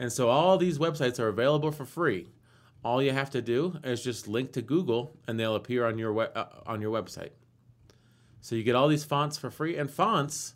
[0.00, 2.26] And so all these websites are available for free.
[2.84, 6.22] All you have to do is just link to Google and they'll appear on your
[6.36, 7.30] uh, on your website.
[8.40, 10.54] So you get all these fonts for free and fonts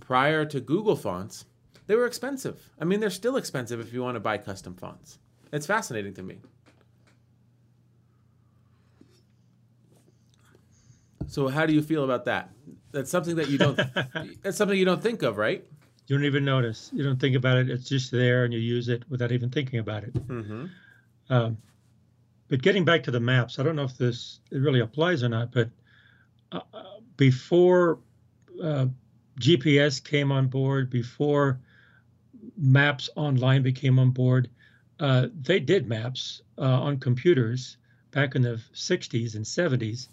[0.00, 1.44] prior to Google fonts
[1.90, 2.70] they were expensive.
[2.80, 5.18] I mean, they're still expensive if you want to buy custom fonts.
[5.52, 6.38] It's fascinating to me.
[11.26, 12.50] So, how do you feel about that?
[12.92, 13.74] That's something that you don't.
[14.42, 15.64] that's something you don't think of, right?
[16.06, 16.90] You don't even notice.
[16.92, 17.68] You don't think about it.
[17.68, 20.14] It's just there, and you use it without even thinking about it.
[20.14, 20.66] Mm-hmm.
[21.28, 21.58] Um,
[22.46, 25.28] but getting back to the maps, I don't know if this it really applies or
[25.28, 25.50] not.
[25.50, 25.70] But
[26.52, 26.60] uh,
[27.16, 27.98] before
[28.62, 28.86] uh,
[29.40, 31.58] GPS came on board, before
[32.60, 34.50] Maps Online became on board.
[34.98, 37.78] Uh, they did maps uh, on computers
[38.10, 40.08] back in the 60s and 70s,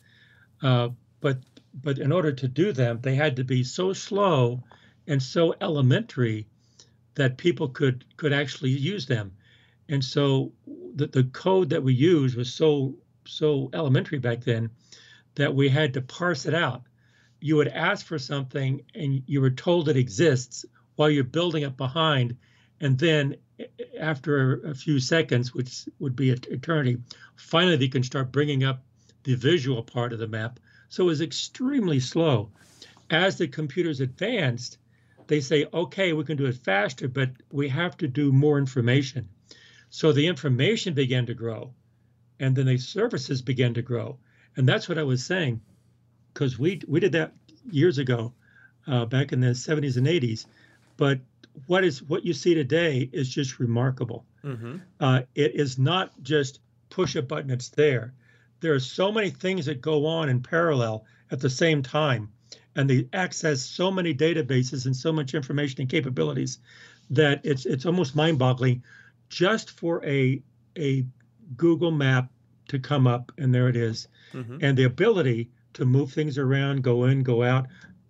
[0.62, 1.39] uh, but
[1.83, 4.63] but in order to do them, they had to be so slow
[5.07, 6.47] and so elementary
[7.15, 9.33] that people could could actually use them.
[9.89, 10.53] And so
[10.95, 14.69] the, the code that we used was so so elementary back then
[15.36, 16.83] that we had to parse it out.
[17.41, 20.65] You would ask for something and you were told it exists
[20.97, 22.36] while you're building it behind.
[22.81, 23.38] And then
[23.99, 26.97] after a few seconds, which would be eternity,
[27.36, 28.83] finally they can start bringing up
[29.23, 30.60] the visual part of the map.
[30.89, 32.51] So it was extremely slow.
[33.10, 34.77] As the computers advanced,
[35.27, 39.29] they say, okay, we can do it faster, but we have to do more information.
[39.89, 41.73] So the information began to grow,
[42.39, 44.19] and then the services began to grow.
[44.55, 45.62] And that's what I was saying,
[46.33, 47.33] because we we did that
[47.69, 48.33] years ago,
[48.88, 50.45] uh, back in the 70s and 80s.
[50.97, 51.19] But
[51.67, 54.25] what is what you see today is just remarkable.
[54.43, 54.77] Mm-hmm.
[54.99, 58.13] Uh, it is not just push a button; it's there.
[58.60, 62.31] There are so many things that go on in parallel at the same time,
[62.75, 66.60] and they access so many databases and so much information and capabilities
[67.12, 68.83] that it's it's almost mind-boggling.
[69.29, 70.41] Just for a
[70.77, 71.05] a
[71.55, 72.31] Google map
[72.69, 74.07] to come up, and there it is.
[74.33, 74.57] Mm-hmm.
[74.60, 77.67] and the ability to move things around, go in, go out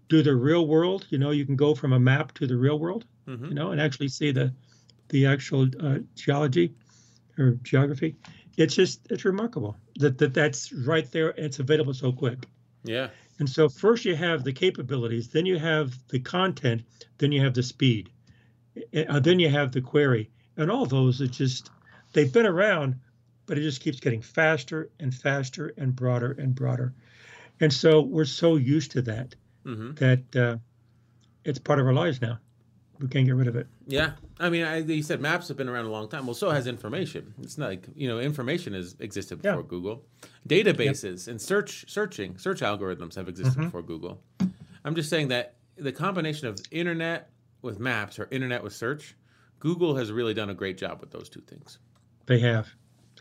[0.09, 1.05] do the real world.
[1.09, 3.05] You know, you can go from a map to the real world.
[3.27, 3.45] Mm-hmm.
[3.45, 4.53] You know, and actually see the
[5.09, 6.73] the actual uh, geology
[7.37, 8.15] or geography.
[8.57, 11.29] It's just it's remarkable that, that that's right there.
[11.29, 12.45] And it's available so quick.
[12.83, 13.09] Yeah.
[13.39, 16.83] And so first you have the capabilities, then you have the content,
[17.19, 18.09] then you have the speed,
[19.07, 21.69] uh, then you have the query, and all those are just
[22.13, 22.95] they've been around,
[23.45, 26.93] but it just keeps getting faster and faster and broader and broader.
[27.59, 29.35] And so we're so used to that
[29.67, 29.93] mm-hmm.
[29.95, 30.57] that uh,
[31.43, 32.39] it's part of our lives now.
[32.99, 33.67] We can't get rid of it.
[33.85, 36.25] Yeah, I mean, I, you said maps have been around a long time.
[36.25, 37.33] Well, so has information.
[37.43, 39.67] It's not like you know, information has existed before yeah.
[39.67, 40.03] Google.
[40.49, 41.31] Databases yep.
[41.31, 43.65] and search, searching, search algorithms have existed mm-hmm.
[43.65, 44.23] before Google.
[44.83, 47.29] I'm just saying that the combination of internet
[47.61, 49.15] with maps or internet with search,
[49.59, 51.77] Google has really done a great job with those two things.
[52.25, 52.67] They have,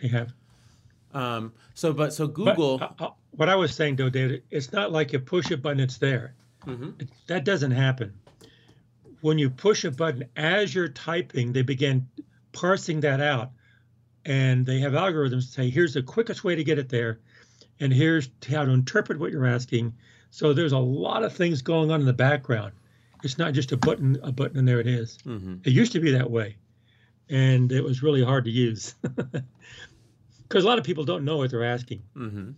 [0.01, 0.33] they have.
[1.13, 2.79] Um, so, but so Google.
[2.79, 5.57] But, uh, uh, what I was saying, though, David, it's not like you push a
[5.57, 6.35] button, it's there.
[6.67, 6.91] Mm-hmm.
[7.01, 8.15] It, that doesn't happen.
[9.21, 12.09] When you push a button as you're typing, they begin
[12.53, 13.51] parsing that out,
[14.25, 17.21] and they have algorithms to say, here's the quickest way to get it there,
[17.79, 19.95] and here's how to interpret what you're asking.
[20.31, 22.73] So there's a lot of things going on in the background.
[23.23, 25.19] It's not just a button, a button, and there it is.
[25.27, 25.57] Mm-hmm.
[25.65, 26.57] It used to be that way,
[27.29, 31.51] and it was really hard to use because a lot of people don't know what
[31.51, 32.03] they're asking.
[32.17, 32.51] Mm-hmm.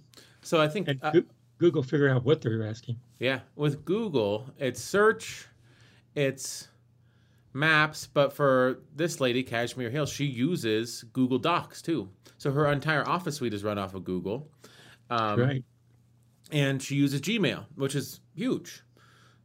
[0.49, 1.13] So I think uh,
[1.59, 2.99] Google figure out what they're asking.
[3.19, 5.47] Yeah, with Google, it's search,
[6.15, 6.69] it's
[7.53, 12.09] maps, but for this lady, Kashmir Hill, she uses Google Docs too.
[12.39, 14.49] So her entire office suite is run off of Google.
[15.11, 15.65] Um, right.
[16.51, 18.83] And she uses Gmail, which is huge.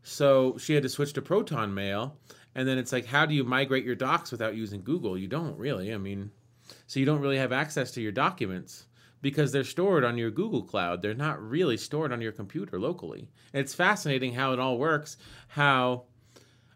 [0.03, 2.17] So she had to switch to Proton Mail.
[2.55, 5.17] And then it's like, how do you migrate your docs without using Google?
[5.17, 5.93] You don't really.
[5.93, 6.31] I mean,
[6.87, 8.85] so you don't really have access to your documents
[9.23, 11.01] because they're stored on your Google Cloud.
[11.01, 13.29] They're not really stored on your computer locally.
[13.53, 15.15] And it's fascinating how it all works.
[15.47, 16.03] How,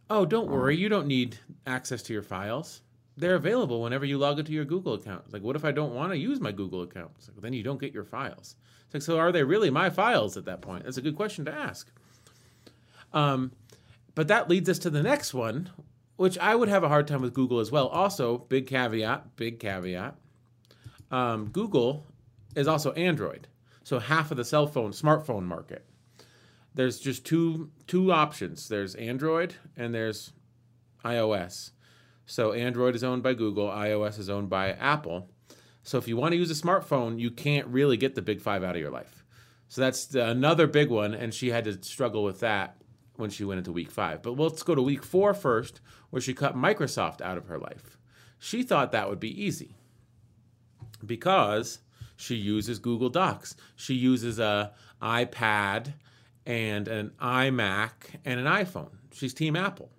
[0.10, 2.82] oh, don't worry, you don't need access to your files.
[3.18, 5.24] They're available whenever you log into your Google account.
[5.26, 7.12] It's like, what if I don't want to use my Google account?
[7.18, 8.56] It's like, well, then you don't get your files.
[8.86, 10.86] It's like, so are they really my files at that point?
[10.86, 11.92] That's a good question to ask.
[13.12, 13.52] Um,
[14.16, 15.70] but that leads us to the next one,
[16.16, 17.88] which I would have a hard time with Google as well.
[17.88, 20.16] Also, big caveat, big caveat.
[21.12, 22.06] Um, Google
[22.58, 23.48] is also Android,
[23.84, 25.86] so half of the cell phone, smartphone market.
[26.74, 28.68] There's just two two options.
[28.68, 30.34] There's Android and there's
[31.06, 31.72] iOS.
[32.26, 35.30] So Android is owned by Google, iOS is owned by Apple.
[35.84, 38.64] So if you want to use a smartphone, you can't really get the big five
[38.64, 39.24] out of your life.
[39.70, 42.82] So that's another big one, and she had to struggle with that
[43.16, 44.22] when she went into week five.
[44.22, 47.98] But let's go to week four first, where she cut Microsoft out of her life.
[48.40, 49.76] She thought that would be easy
[51.06, 51.80] because
[52.18, 53.56] she uses Google Docs.
[53.76, 55.94] She uses a iPad
[56.46, 57.92] and an iMac
[58.26, 58.90] and an iPhone.
[59.14, 59.90] She's Team Apple.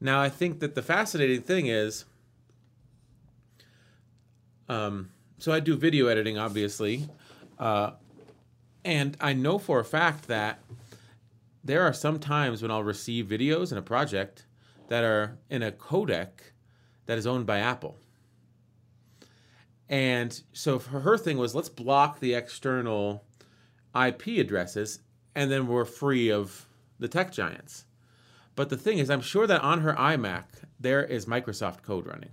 [0.00, 2.04] Now, I think that the fascinating thing is,
[4.68, 7.08] um, so I do video editing, obviously,
[7.58, 7.92] uh,
[8.84, 10.60] and I know for a fact that
[11.62, 14.46] there are some times when I'll receive videos in a project
[14.88, 16.28] that are in a codec
[17.06, 17.96] that is owned by Apple.
[19.88, 23.24] And so her thing was let's block the external
[23.94, 25.00] IP addresses
[25.34, 26.66] and then we're free of
[26.98, 27.84] the tech giants.
[28.56, 30.44] But the thing is, I'm sure that on her iMac,
[30.78, 32.30] there is Microsoft code running.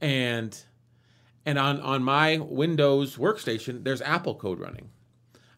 [0.00, 0.58] And
[1.44, 4.90] and on, on my Windows workstation, there's Apple code running.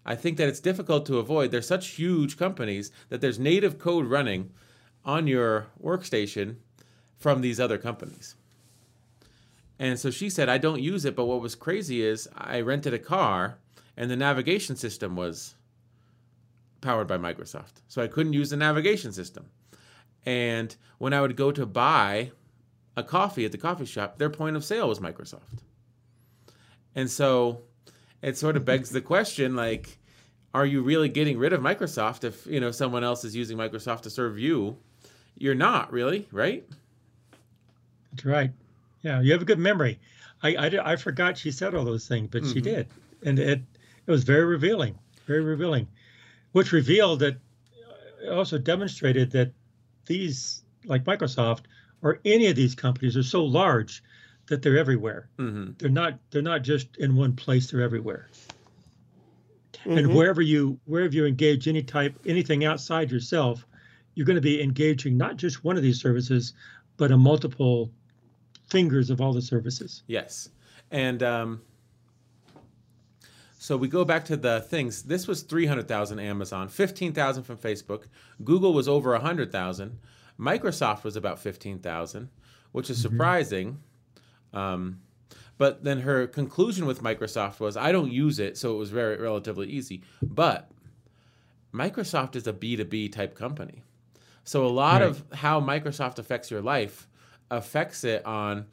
[0.04, 1.50] I think that it's difficult to avoid.
[1.50, 4.50] There's such huge companies that there's native code running
[5.04, 6.56] on your workstation
[7.16, 8.34] from these other companies.
[9.78, 12.94] And so she said, I don't use it, but what was crazy is I rented
[12.94, 13.58] a car
[13.96, 15.54] and the navigation system was
[16.80, 17.82] powered by Microsoft.
[17.88, 19.46] So I couldn't use the navigation system.
[20.26, 22.32] And when I would go to buy
[22.96, 25.62] a coffee at the coffee shop, their point of sale was Microsoft.
[26.94, 27.62] And so
[28.22, 29.98] it sort of begs the question like
[30.54, 34.02] are you really getting rid of Microsoft if, you know, someone else is using Microsoft
[34.02, 34.76] to serve you?
[35.36, 36.66] You're not, really, right?
[38.10, 38.50] That's right.
[39.02, 39.98] Yeah, you have a good memory.
[40.42, 42.52] I, I, I forgot she said all those things, but mm-hmm.
[42.52, 42.86] she did.
[43.24, 43.60] And it
[44.06, 45.88] it was very revealing, very revealing
[46.52, 47.36] which revealed that
[48.26, 49.52] uh, also demonstrated that
[50.06, 51.64] these, like Microsoft
[52.02, 54.02] or any of these companies, are so large
[54.46, 55.28] that they're everywhere.
[55.38, 55.72] Mm-hmm.
[55.78, 57.70] They're not they're not just in one place.
[57.70, 58.28] They're everywhere.
[59.72, 59.98] Mm-hmm.
[59.98, 63.66] And wherever you wherever you engage any type anything outside yourself,
[64.14, 66.54] you're going to be engaging not just one of these services,
[66.96, 67.90] but a multiple
[68.68, 70.02] fingers of all the services.
[70.06, 70.50] Yes,
[70.90, 71.62] and um,
[73.58, 75.02] so we go back to the things.
[75.02, 78.04] This was 300,000 Amazon, 15,000 from Facebook.
[78.44, 79.98] Google was over 100,000.
[80.38, 82.28] Microsoft was about 15,000,
[82.70, 83.08] which is mm-hmm.
[83.08, 83.78] surprising.
[84.52, 85.00] Um,
[85.58, 89.16] but then her conclusion with Microsoft was, I don't use it, so it was very
[89.16, 90.02] relatively easy.
[90.22, 90.70] But
[91.74, 93.82] Microsoft is a B2B type company.
[94.44, 95.10] So a lot right.
[95.10, 97.07] of how Microsoft affects your life
[97.50, 98.66] affects it on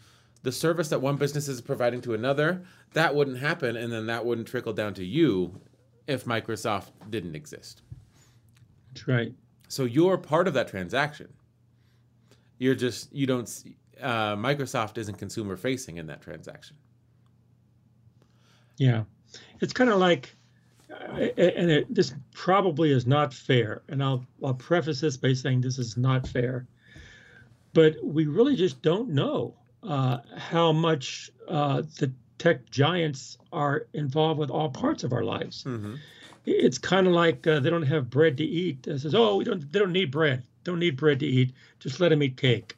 [0.43, 4.23] the service that one business is providing to another, that wouldn't happen, and then that
[4.23, 5.59] wouldn't trickle down to you
[6.07, 7.81] if Microsoft didn't exist.
[8.89, 9.33] That's right.
[9.67, 11.27] So you're part of that transaction.
[12.59, 13.49] You're just you don't.
[14.01, 16.77] Uh, Microsoft isn't consumer facing in that transaction.
[18.77, 19.03] Yeah,
[19.61, 20.35] it's kind of like,
[20.91, 23.81] uh, and it, this probably is not fair.
[23.89, 26.67] And I'll I'll preface this by saying this is not fair,
[27.75, 34.39] but we really just don't know uh, how much uh, the tech giants are involved
[34.39, 35.65] with all parts of our lives.
[35.65, 35.95] Mm-hmm.
[36.45, 38.87] It's kind of like uh, they don't have bread to eat.
[38.87, 39.71] It says, "Oh, we don't.
[39.71, 40.43] They don't need bread.
[40.63, 41.53] Don't need bread to eat.
[41.79, 42.77] Just let them eat cake."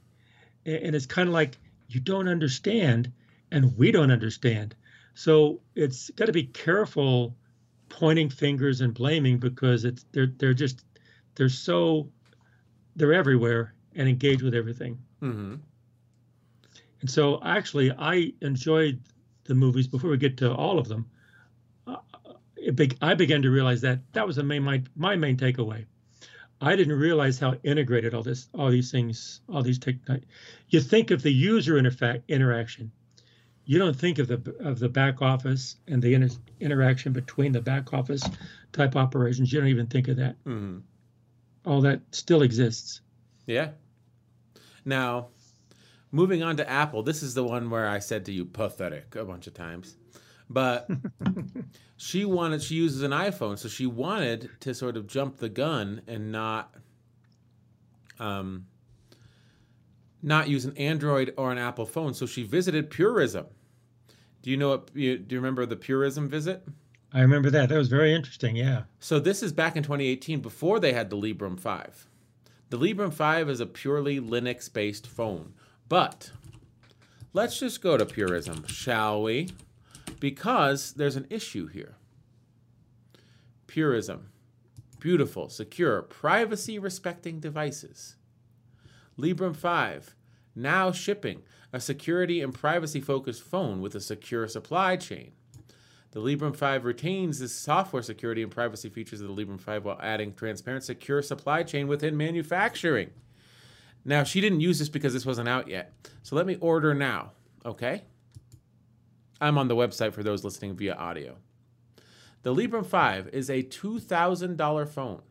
[0.65, 1.57] And it's kind of like
[1.87, 3.11] you don't understand,
[3.51, 4.75] and we don't understand.
[5.13, 7.35] So it's got to be careful
[7.89, 10.83] pointing fingers and blaming because it's they're they're just
[11.35, 12.09] they're so
[12.95, 14.97] they're everywhere and engage with everything.
[15.21, 15.55] Mm-hmm.
[17.01, 19.01] And so actually, I enjoyed
[19.43, 21.09] the movies before we get to all of them.
[21.85, 21.97] Uh,
[23.01, 25.85] I began to realize that that was the main my, my main takeaway.
[26.59, 29.95] I didn't realize how integrated all this, all these things, all these tech.
[30.69, 32.91] You think of the user interfa- interaction.
[33.65, 37.61] You don't think of the of the back office and the inter- interaction between the
[37.61, 38.23] back office
[38.71, 39.51] type operations.
[39.53, 40.43] You don't even think of that.
[40.45, 40.79] Mm-hmm.
[41.65, 43.01] All that still exists.
[43.45, 43.71] Yeah.
[44.87, 45.27] Now,
[46.11, 49.25] moving on to Apple, this is the one where I said to you pathetic a
[49.25, 49.97] bunch of times.
[50.49, 50.89] But
[51.97, 56.01] she wanted she uses an iPhone, so she wanted to sort of jump the gun
[56.07, 56.73] and not
[58.17, 58.65] um
[60.23, 62.13] not use an Android or an Apple phone.
[62.13, 63.45] So she visited Purism.
[64.41, 66.63] Do you know what you, do you remember the Purism visit?
[67.13, 67.67] I remember that.
[67.67, 68.83] That was very interesting, yeah.
[68.99, 72.07] So this is back in 2018 before they had the Librem 5.
[72.69, 75.53] The Librem 5 is a purely Linux based phone.
[75.87, 76.31] But
[77.31, 79.49] let's just go to Purism, shall we?
[80.19, 81.95] Because there's an issue here.
[83.67, 84.31] Purism.
[84.99, 88.15] Beautiful, secure, privacy respecting devices.
[89.17, 90.15] Librem 5.
[90.55, 95.31] Now shipping a security and privacy focused phone with a secure supply chain.
[96.17, 99.99] The Librem 5 retains the software security and privacy features of the Librem 5 while
[100.01, 103.11] adding transparent, secure supply chain within manufacturing.
[104.03, 105.93] Now, she didn't use this because this wasn't out yet.
[106.23, 108.01] So let me order now, okay?
[109.39, 111.35] I'm on the website for those listening via audio.
[112.41, 115.21] The Librem 5 is a $2,000 phone.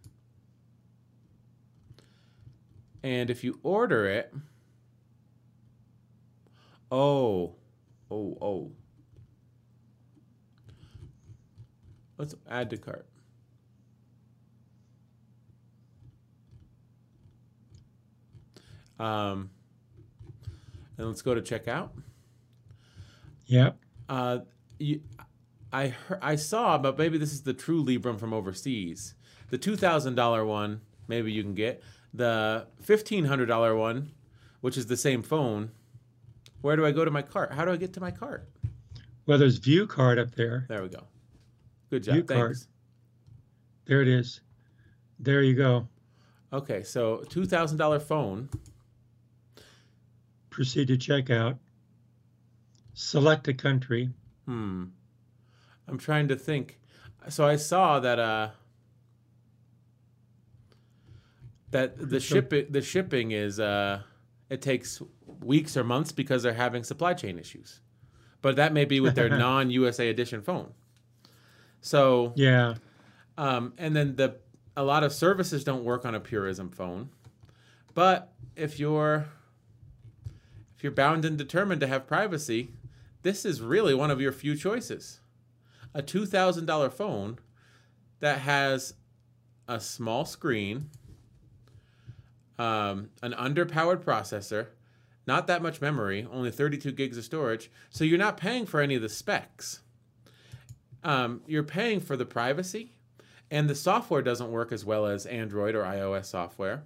[3.03, 4.33] And if you order it,
[6.93, 7.57] oh,
[8.09, 8.71] oh, oh.
[12.19, 13.07] Let's add to cart.
[18.99, 19.51] Um,
[20.97, 21.91] and let's go to checkout.
[23.47, 23.77] Yep.
[24.09, 24.39] Uh,
[24.79, 25.03] you,
[25.73, 29.15] I heard, I saw, but maybe this is the true Librem from overseas.
[29.51, 31.83] The two thousand dollar one, maybe you can get
[32.15, 34.13] the fifteen hundred dollar one,
[34.63, 35.73] which is the same phone.
[36.63, 37.53] Where do I go to my cart?
[37.53, 38.49] How do I get to my cart?
[39.27, 40.65] Well, there's view card up there.
[40.69, 41.05] There we go.
[41.91, 42.15] Good job.
[42.15, 42.41] View Thanks.
[42.41, 42.57] card.
[43.87, 44.41] There it is.
[45.19, 45.89] There you go.
[46.53, 48.49] Okay, so two thousand dollar phone.
[50.51, 51.59] Proceed to checkout.
[52.95, 54.11] Select a country.
[54.47, 54.85] Hmm.
[55.87, 56.79] I'm trying to think.
[57.29, 58.51] So I saw that uh
[61.71, 64.03] that the shipping the shipping is uh
[64.49, 65.03] it takes
[65.41, 67.81] weeks or months because they're having supply chain issues.
[68.43, 70.73] But that may be with their non USA edition phone.
[71.87, 72.75] So Yeah.
[73.39, 74.39] um, and then the
[74.77, 77.11] a lot of services don't work on a Purism phone.
[77.95, 79.29] But if you're
[80.77, 82.73] if you're bound and determined to have privacy,
[83.23, 85.21] this is really one of your few choices.
[85.95, 87.39] A two thousand dollar phone
[88.19, 88.95] that has
[89.69, 90.91] a small screen,
[92.59, 94.67] um, an underpowered processor,
[95.25, 97.71] not that much memory, only 32 gigs of storage.
[97.91, 99.81] So you're not paying for any of the specs.
[101.07, 102.91] Um, you're paying for the privacy,
[103.49, 106.83] and the software doesn't work as well as Android or iOS software.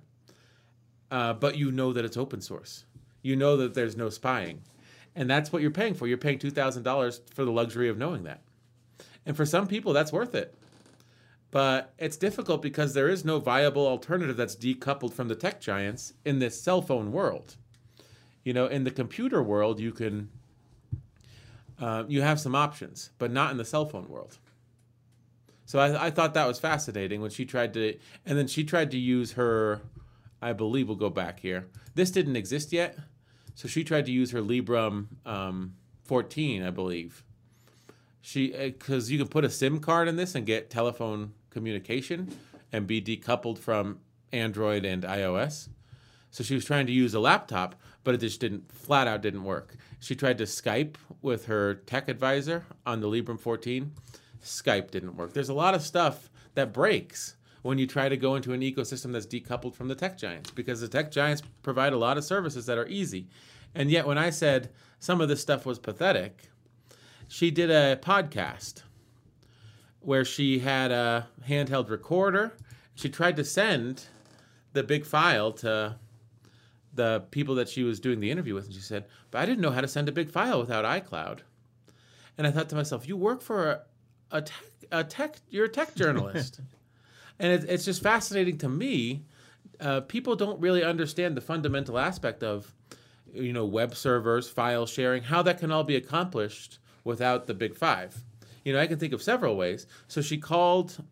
[1.10, 2.84] Uh, but you know that it's open source.
[3.22, 4.60] You know that there's no spying,
[5.16, 6.06] and that's what you're paying for.
[6.06, 8.42] You're paying two thousand dollars for the luxury of knowing that,
[9.24, 10.54] and for some people, that's worth it.
[11.50, 16.12] But it's difficult because there is no viable alternative that's decoupled from the tech giants
[16.26, 17.56] in this cell phone world.
[18.44, 20.28] You know, in the computer world, you can
[21.80, 24.38] uh, you have some options, but not in the cell phone world.
[25.64, 28.90] So I, I thought that was fascinating when she tried to, and then she tried
[28.90, 29.80] to use her,
[30.42, 31.68] I believe we'll go back here.
[31.94, 32.98] This didn't exist yet,
[33.54, 35.74] so she tried to use her Librem um,
[36.04, 37.24] 14, I believe.
[38.20, 42.36] She because you can put a SIM card in this and get telephone communication
[42.72, 44.00] and be decoupled from
[44.32, 45.68] Android and iOS.
[46.30, 47.74] So she was trying to use a laptop,
[48.04, 49.76] but it just didn't flat out didn't work.
[49.98, 53.92] She tried to Skype with her tech advisor on the Librem 14.
[54.42, 55.32] Skype didn't work.
[55.32, 59.12] There's a lot of stuff that breaks when you try to go into an ecosystem
[59.12, 62.66] that's decoupled from the tech giants because the tech giants provide a lot of services
[62.66, 63.28] that are easy.
[63.74, 66.48] And yet when I said some of this stuff was pathetic,
[67.28, 68.82] she did a podcast
[70.00, 72.56] where she had a handheld recorder.
[72.94, 74.06] She tried to send
[74.72, 75.96] the big file to
[76.94, 79.60] the people that she was doing the interview with, and she said, "But I didn't
[79.60, 81.40] know how to send a big file without iCloud."
[82.36, 83.82] And I thought to myself, "You work for a,
[84.30, 86.60] a tech, a tech, you're a tech journalist,"
[87.38, 89.24] and it, it's just fascinating to me.
[89.80, 92.74] Uh, people don't really understand the fundamental aspect of,
[93.32, 97.74] you know, web servers, file sharing, how that can all be accomplished without the big
[97.74, 98.22] five.
[98.64, 99.86] You know, I can think of several ways.
[100.06, 101.02] So she called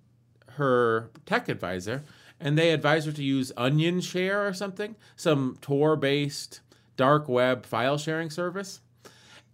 [0.53, 2.03] her tech advisor
[2.41, 6.61] and they advise her to use Onion Share or something, some Tor based
[6.97, 8.81] dark web file sharing service.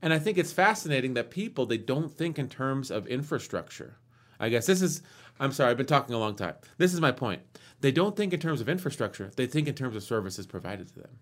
[0.02, 3.96] And I think it's fascinating that people they don't think in terms of infrastructure.
[4.38, 5.02] I guess this is
[5.40, 6.54] I'm sorry, I've been talking a long time.
[6.78, 7.42] This is my point.
[7.80, 11.00] They don't think in terms of infrastructure, they think in terms of services provided to
[11.00, 11.18] them.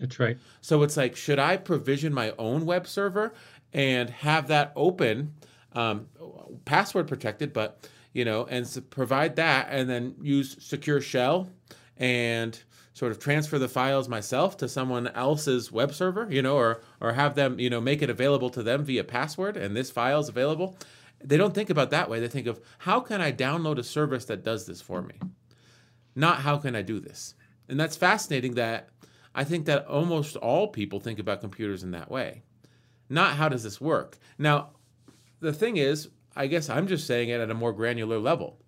[0.00, 0.38] That's right.
[0.60, 3.32] So it's like, should I provision my own web server
[3.72, 5.34] and have that open,
[5.72, 6.08] um,
[6.64, 11.50] password protected, but you know, and s- provide that, and then use secure shell
[11.98, 12.62] and
[12.94, 17.12] sort of transfer the files myself to someone else's web server, you know, or or
[17.12, 20.28] have them, you know, make it available to them via password, and this file is
[20.30, 20.76] available.
[21.22, 22.20] They don't think about that way.
[22.20, 25.14] They think of how can I download a service that does this for me,
[26.14, 27.34] not how can I do this.
[27.68, 28.88] and that's fascinating that
[29.34, 32.42] I think that almost all people think about computers in that way.
[33.08, 34.18] Not how does this work?
[34.38, 34.70] Now,
[35.40, 38.58] the thing is, I guess I'm just saying it at a more granular level.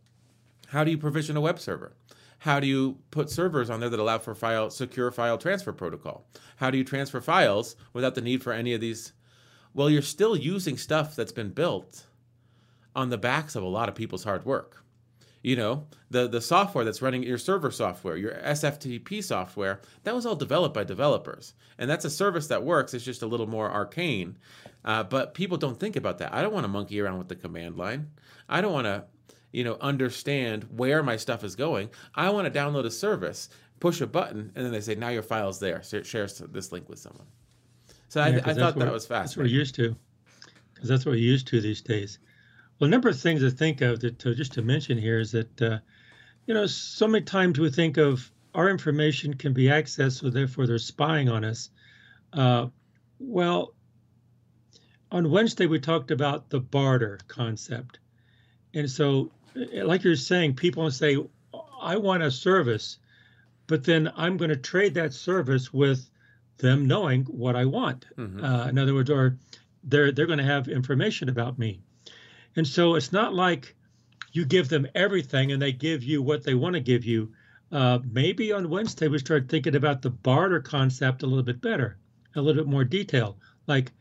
[0.69, 1.93] How do you provision a web server?
[2.41, 6.27] How do you put servers on there that allow for file secure file transfer protocol?
[6.57, 9.13] How do you transfer files without the need for any of these?
[9.75, 12.07] Well, you're still using stuff that's been built
[12.97, 14.83] on the backs of a lot of people's hard work.
[15.43, 20.27] You know, the the software that's running your server software, your SFTP software, that was
[20.27, 22.93] all developed by developers, and that's a service that works.
[22.93, 24.37] It's just a little more arcane,
[24.85, 26.35] uh, but people don't think about that.
[26.35, 28.11] I don't want to monkey around with the command line.
[28.49, 29.05] I don't want to,
[29.53, 31.91] you know, understand where my stuff is going.
[32.15, 35.23] I want to download a service, push a button, and then they say, "Now your
[35.23, 35.83] file's there.
[35.83, 37.27] So share this link with someone."
[38.09, 39.23] So yeah, I, I thought what, that was fast.
[39.23, 39.95] That's what we're used to,
[40.75, 42.19] because that's what we're used to these days.
[42.79, 45.33] Well, a number of things to think of that to, just to mention here is
[45.33, 45.79] that, uh,
[46.47, 50.67] you know, so many times we think of our information can be accessed, so therefore
[50.67, 51.71] they're spying on us.
[52.33, 52.67] Uh,
[53.19, 53.75] well,
[55.11, 57.99] on Wednesday we talked about the barter concept,
[58.75, 61.17] and so, eh, like you're saying, people say,
[61.81, 62.99] "I want a service,"
[63.67, 66.09] but then I'm going to trade that service with
[66.59, 68.07] them knowing what I want.
[68.17, 68.45] Mm-hmm.
[68.45, 69.39] Uh, in other words, or
[69.85, 71.81] they're they're going to have information about me.
[72.59, 73.77] And so it's not like
[74.33, 77.33] you give them everything and they give you what they want to give you.
[77.71, 81.99] Uh, maybe on Wednesday we start thinking about the barter concept a little bit better,
[82.35, 83.37] a little bit more detail.
[83.69, 83.93] Like,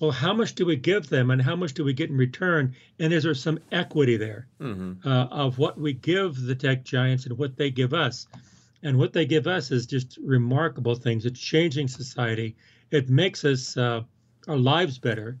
[0.00, 2.74] well, how much do we give them and how much do we get in return?
[2.98, 5.08] And is there some equity there mm-hmm.
[5.08, 8.26] uh, of what we give the tech giants and what they give us?
[8.82, 11.24] And what they give us is just remarkable things.
[11.24, 12.56] It's changing society.
[12.90, 14.02] It makes us uh,
[14.48, 15.38] our lives better.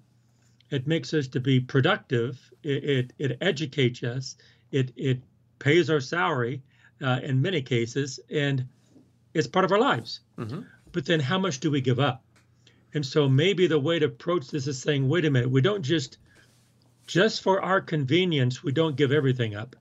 [0.72, 2.40] It makes us to be productive.
[2.62, 4.36] It, it, it educates us.
[4.70, 5.20] It, it
[5.58, 6.62] pays our salary
[7.02, 8.66] uh, in many cases, and
[9.34, 10.20] it's part of our lives.
[10.38, 10.62] Mm-hmm.
[10.92, 12.24] But then how much do we give up?
[12.94, 15.82] And so maybe the way to approach this is saying, wait a minute, we don't
[15.82, 16.16] just,
[17.06, 19.76] just for our convenience, we don't give everything up.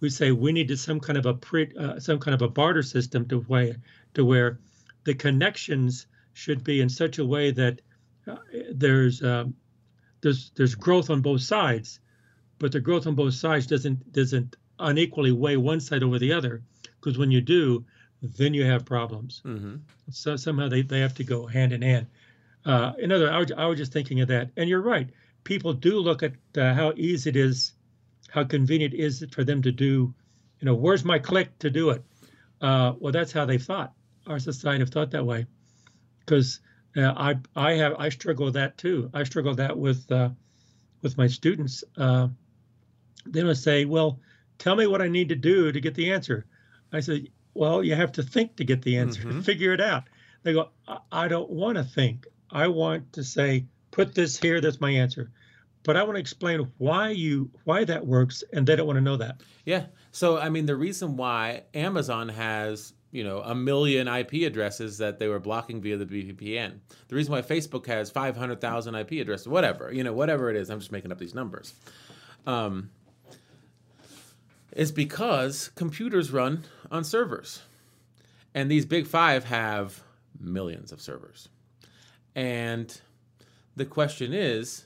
[0.00, 2.48] We say we need to some kind of a pre, uh, some kind of a
[2.48, 3.76] barter system to where,
[4.14, 4.58] to where
[5.04, 7.80] the connections should be in such a way that
[8.26, 8.36] uh,
[8.72, 9.54] there's um,
[10.20, 12.00] there's there's growth on both sides,
[12.58, 16.62] but the growth on both sides doesn't doesn't unequally weigh one side over the other.
[17.00, 17.84] Because when you do,
[18.22, 19.40] then you have problems.
[19.44, 19.76] Mm-hmm.
[20.10, 22.06] So somehow they, they have to go hand in hand.
[22.66, 25.08] Uh, in other, I was, I was just thinking of that, and you're right.
[25.44, 27.72] People do look at uh, how easy it is,
[28.28, 30.12] how convenient is it for them to do.
[30.60, 32.04] You know, where's my click to do it?
[32.60, 33.94] Uh, well, that's how they've thought.
[34.26, 35.46] Our society have thought that way,
[36.20, 36.60] because
[36.96, 39.10] uh, I I have I struggle with that too.
[39.14, 40.30] I struggle that with uh,
[41.02, 41.84] with my students.
[41.96, 42.28] Uh,
[43.26, 44.20] they will say, "Well,
[44.58, 46.46] tell me what I need to do to get the answer."
[46.92, 49.22] I say, "Well, you have to think to get the answer.
[49.22, 49.40] Mm-hmm.
[49.40, 50.04] Figure it out."
[50.42, 52.26] They go, I, "I don't want to think.
[52.50, 54.60] I want to say, put this here.
[54.60, 55.30] That's my answer."
[55.82, 59.02] But I want to explain why you why that works, and they don't want to
[59.02, 59.40] know that.
[59.64, 59.86] Yeah.
[60.12, 65.18] So I mean, the reason why Amazon has you know a million IP addresses that
[65.18, 66.78] they were blocking via the VPN.
[67.08, 70.78] The reason why Facebook has 500,000 IP addresses, whatever you know, whatever it is, I'm
[70.78, 71.74] just making up these numbers.
[72.46, 72.90] Um,
[74.72, 77.62] is because computers run on servers,
[78.54, 80.02] and these big five have
[80.38, 81.48] millions of servers,
[82.34, 83.00] and
[83.76, 84.84] the question is,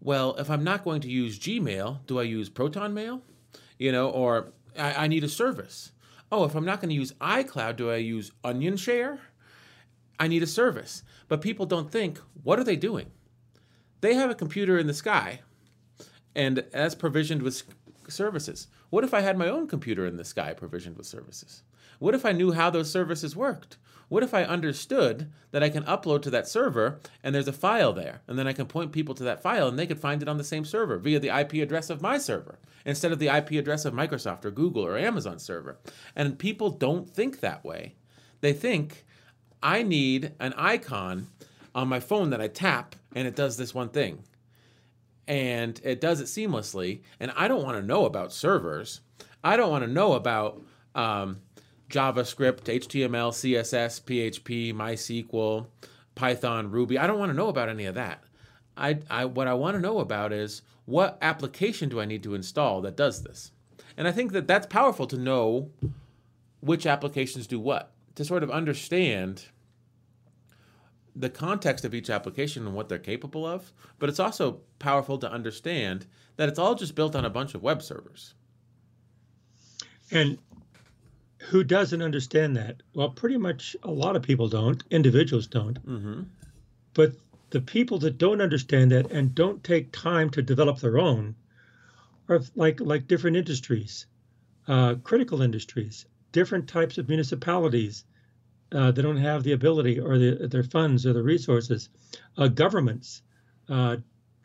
[0.00, 3.22] well, if I'm not going to use Gmail, do I use Proton Mail?
[3.78, 5.92] You know, or I, I need a service
[6.30, 9.20] oh, if I'm not going to use iCloud, do I use Onion Share?
[10.18, 11.02] I need a service.
[11.28, 13.10] But people don't think, what are they doing?
[14.00, 15.40] They have a computer in the sky,
[16.34, 17.62] and that's provisioned with
[18.08, 18.68] services.
[18.90, 21.62] What if I had my own computer in the sky provisioned with services?
[21.98, 23.78] What if I knew how those services worked?
[24.08, 27.92] What if I understood that I can upload to that server and there's a file
[27.92, 30.28] there, and then I can point people to that file and they could find it
[30.28, 33.52] on the same server via the IP address of my server instead of the IP
[33.52, 35.78] address of Microsoft or Google or Amazon server?
[36.14, 37.96] And people don't think that way.
[38.40, 39.04] They think
[39.62, 41.28] I need an icon
[41.74, 44.22] on my phone that I tap and it does this one thing.
[45.26, 47.00] And it does it seamlessly.
[47.18, 49.00] And I don't want to know about servers.
[49.42, 50.62] I don't want to know about
[50.94, 51.40] um,
[51.90, 55.66] JavaScript, HTML, CSS, PHP, MySQL,
[56.14, 56.98] Python, Ruby.
[56.98, 58.24] I don't want to know about any of that.
[58.76, 62.34] I, I what I want to know about is what application do I need to
[62.34, 63.52] install that does this?
[63.96, 65.70] And I think that that's powerful to know
[66.60, 69.46] which applications do what, to sort of understand
[71.14, 73.72] the context of each application and what they're capable of.
[73.98, 76.06] But it's also powerful to understand
[76.36, 78.34] that it's all just built on a bunch of web servers.
[80.10, 80.38] And
[81.48, 82.82] who doesn't understand that?
[82.94, 84.82] Well, pretty much a lot of people don't.
[84.90, 85.84] Individuals don't.
[85.86, 86.22] Mm-hmm.
[86.94, 87.12] But
[87.50, 91.34] the people that don't understand that and don't take time to develop their own
[92.28, 94.06] are like like different industries,
[94.66, 98.04] uh, critical industries, different types of municipalities
[98.72, 101.88] uh, that don't have the ability or the, their funds or the resources.
[102.36, 103.22] Uh, governments,
[103.68, 103.96] uh,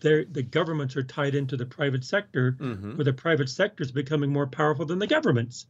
[0.02, 2.98] the governments are tied into the private sector, Mm-hmm.
[2.98, 5.66] where the private sector is becoming more powerful than the governments.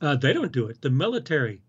[0.00, 0.80] Uh, they don't do it.
[0.82, 1.62] The military,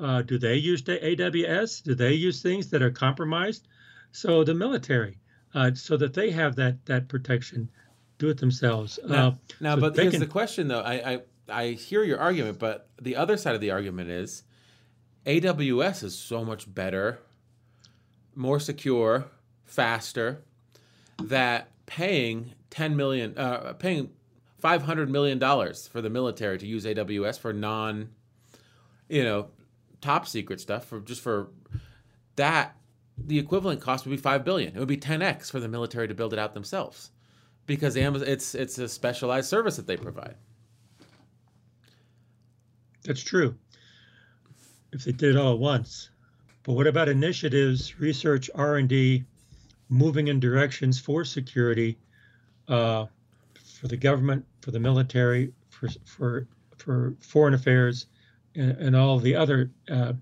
[0.00, 1.82] uh, do they use the AWS?
[1.82, 3.68] Do they use things that are compromised?
[4.12, 5.18] So the military,
[5.54, 7.70] uh, so that they have that that protection,
[8.18, 8.98] do it themselves.
[9.06, 10.80] Now, Uh, now so but here's can- the question, though.
[10.80, 14.42] I, I I hear your argument, but the other side of the argument is
[15.26, 17.18] AWS is so much better,
[18.34, 19.26] more secure,
[19.64, 20.42] faster.
[21.22, 24.10] That paying ten million, uh, paying
[24.58, 28.10] five hundred million dollars for the military to use AWS for non,
[29.08, 29.48] you know,
[30.00, 31.50] top secret stuff for just for
[32.36, 32.76] that,
[33.18, 34.74] the equivalent cost would be five billion.
[34.74, 37.10] It would be ten x for the military to build it out themselves
[37.66, 40.36] because Amazon it's it's a specialized service that they provide.
[43.04, 43.56] That's true.
[44.92, 46.10] If they did it all at once.
[46.62, 49.24] But what about initiatives, research, R and D,
[49.88, 51.98] moving in directions for security,
[52.66, 53.06] uh,
[53.86, 58.06] for the government, for the military, for for for foreign affairs,
[58.56, 60.12] and, and all the other uh,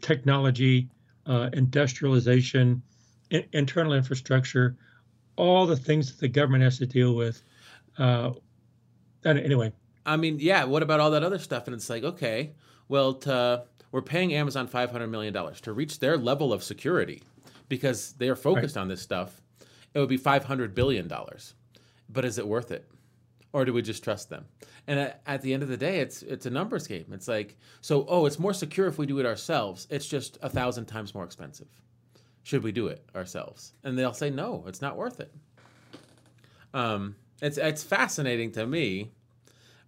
[0.00, 0.88] technology,
[1.26, 2.82] uh, industrialization,
[3.30, 4.76] in, internal infrastructure,
[5.36, 7.42] all the things that the government has to deal with.
[7.98, 8.32] Uh,
[9.24, 9.72] and anyway,
[10.04, 10.64] I mean, yeah.
[10.64, 11.68] What about all that other stuff?
[11.68, 12.50] And it's like, okay,
[12.88, 13.62] well, to,
[13.92, 17.22] we're paying Amazon five hundred million dollars to reach their level of security
[17.68, 19.40] because they are focused on this stuff.
[19.94, 21.54] It would be five hundred billion dollars,
[22.08, 22.88] but is it worth it,
[23.52, 24.46] or do we just trust them?
[24.86, 27.06] And at, the end of the day, it's it's a numbers game.
[27.12, 29.86] It's like, so oh, it's more secure if we do it ourselves.
[29.90, 31.68] It's just a thousand times more expensive.
[32.42, 33.74] Should we do it ourselves?
[33.84, 35.32] And they'll say no, it's not worth it.
[36.74, 39.12] Um, it's it's fascinating to me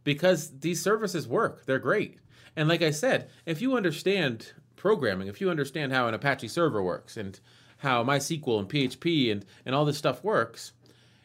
[0.04, 1.66] because these services work.
[1.66, 2.18] They're great.
[2.56, 6.82] And like I said, if you understand programming, if you understand how an Apache server
[6.82, 7.40] works and
[7.78, 10.72] how MySQL and PHP and, and all this stuff works,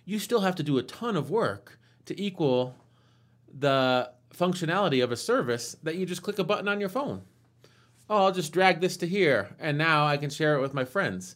[0.09, 2.75] you still have to do a ton of work to equal
[3.53, 7.21] the functionality of a service that you just click a button on your phone.
[8.09, 10.83] Oh, I'll just drag this to here and now I can share it with my
[10.83, 11.35] friends.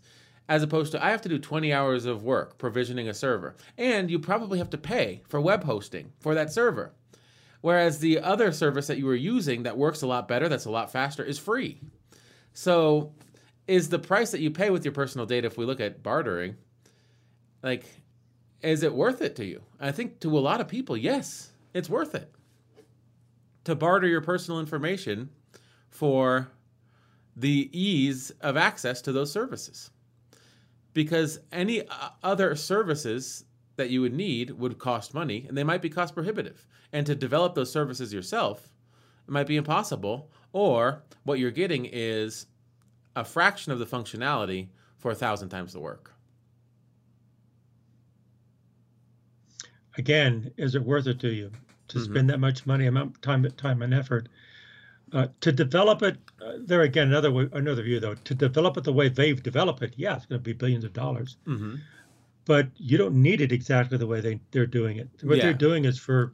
[0.49, 3.55] As opposed to, I have to do 20 hours of work provisioning a server.
[3.77, 6.93] And you probably have to pay for web hosting for that server.
[7.61, 10.71] Whereas the other service that you were using that works a lot better, that's a
[10.71, 11.79] lot faster, is free.
[12.53, 13.13] So,
[13.67, 16.57] is the price that you pay with your personal data, if we look at bartering,
[17.61, 18.02] like,
[18.63, 19.61] is it worth it to you?
[19.79, 22.33] I think to a lot of people, yes, it's worth it.
[23.65, 25.29] To barter your personal information
[25.89, 26.49] for
[27.35, 29.91] the ease of access to those services.
[30.93, 33.45] Because any uh, other services
[33.75, 36.65] that you would need would cost money and they might be cost prohibitive.
[36.91, 38.71] And to develop those services yourself,
[39.27, 40.29] it might be impossible.
[40.51, 42.45] Or what you're getting is
[43.15, 46.12] a fraction of the functionality for a thousand times the work.
[49.97, 51.51] Again, is it worth it to you
[51.89, 52.03] to Mhm.
[52.03, 54.27] spend that much money, amount time, time and effort
[55.11, 56.17] uh, to develop it?
[56.41, 58.15] Uh, there again, another way, another view though.
[58.15, 60.93] To develop it the way they've developed it, yeah, it's going to be billions of
[60.93, 61.75] dollars, Mm-hmm.
[62.45, 65.09] but you don't need it exactly the way they they're doing it.
[65.21, 65.43] What Yeah.
[65.45, 66.33] they're doing is for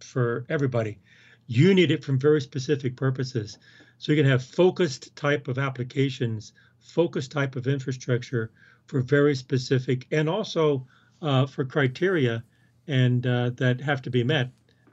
[0.00, 0.98] for everybody.
[1.46, 3.58] You need it from very specific purposes.
[3.98, 8.50] So you can have focused type of applications, focused type of infrastructure
[8.86, 10.86] for very specific, and also
[11.22, 12.44] uh, for criteria
[12.88, 14.50] and uh, that have to be met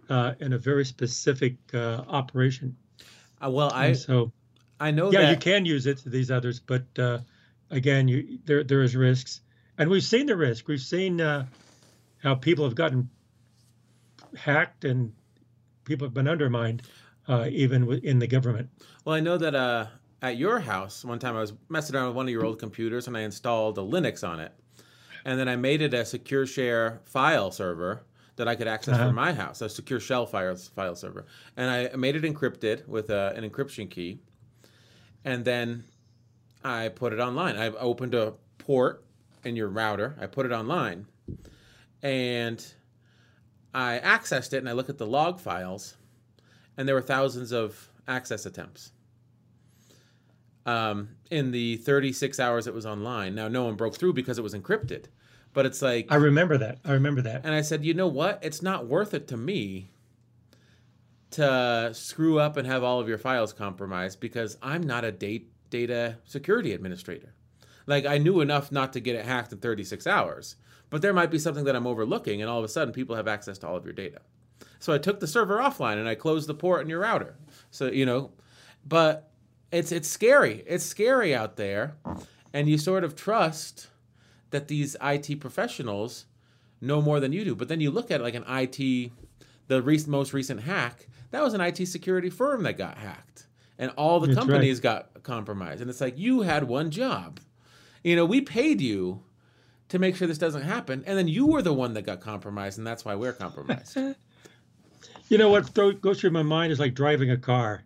[0.09, 2.75] uh, in a very specific uh, operation.
[3.43, 4.31] Uh, well, I And so
[4.79, 7.19] I know yeah, that you can use it to these others, but uh,
[7.69, 9.41] again, you there there is risks,
[9.77, 10.67] and we've seen the risk.
[10.67, 11.45] We've seen uh,
[12.21, 13.09] how people have gotten
[14.35, 15.13] hacked and
[15.83, 16.83] people have been undermined,
[17.27, 18.69] uh, even in the government.
[19.05, 19.87] Well, I know that uh,
[20.21, 23.07] at your house, one time I was messing around with one of your old computers
[23.07, 24.53] and I installed a Linux on it.
[25.25, 28.03] And then I made it a secure share file server
[28.35, 29.07] that I could access Uh-huh.
[29.07, 31.25] from my house, a secure shell file, file server.
[31.55, 34.19] And I made it encrypted with uh, an encryption key.
[35.23, 35.83] And then
[36.63, 37.55] I put it online.
[37.57, 39.03] I opened a port
[39.43, 41.05] in your router, I put it online.
[42.01, 42.65] And
[43.73, 45.95] I accessed it and I looked at the log files,
[46.77, 48.91] and there were thousands of access attempts
[50.65, 53.35] um, in the 36 hours it was online.
[53.35, 55.05] Now, no one broke through because it was encrypted,
[55.53, 56.79] but it's like, I remember that.
[56.83, 57.45] I remember that.
[57.45, 58.39] and I said, you know what?
[58.41, 59.89] It's not worth it to me
[61.31, 65.49] to screw up and have all of your files compromised because I'm not a date
[65.69, 67.33] data security administrator.
[67.87, 70.55] Like I knew enough not to get it hacked in 36 hours,
[70.91, 73.27] but there might be something that I'm overlooking and all of a sudden people have
[73.27, 74.21] access to all of your data.
[74.79, 77.35] So I took the server offline and I closed the port in your router.
[77.71, 78.31] So, you know,
[78.85, 79.31] but
[79.71, 80.63] it's it's scary.
[80.67, 81.95] It's scary out there
[82.53, 83.87] and you sort of trust
[84.53, 86.25] that these IT professionals
[86.79, 87.55] know more than you do.
[87.55, 89.11] But then you look at like an IT
[89.67, 93.47] the re- most recent hack, that was an IT security firm that got hacked
[93.77, 94.83] and all the That's companies right.
[95.13, 95.81] got compromised.
[95.81, 97.39] And it's like you had one job.
[98.03, 99.23] You know, we paid you
[99.89, 102.77] to make sure this doesn't happen, and then you were the one that got compromised,
[102.77, 103.95] and that's why we're compromised.
[105.29, 107.83] you know what goes through my mind is like driving a car.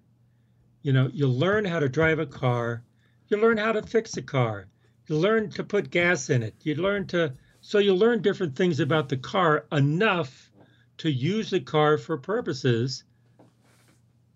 [0.81, 2.83] You know, you learn how to drive a car,
[3.27, 4.67] you learn how to fix a car,
[5.07, 8.79] you learn to put gas in it, you learn to so you learn different things
[8.79, 10.51] about the car enough
[10.99, 13.03] to use the car for purposes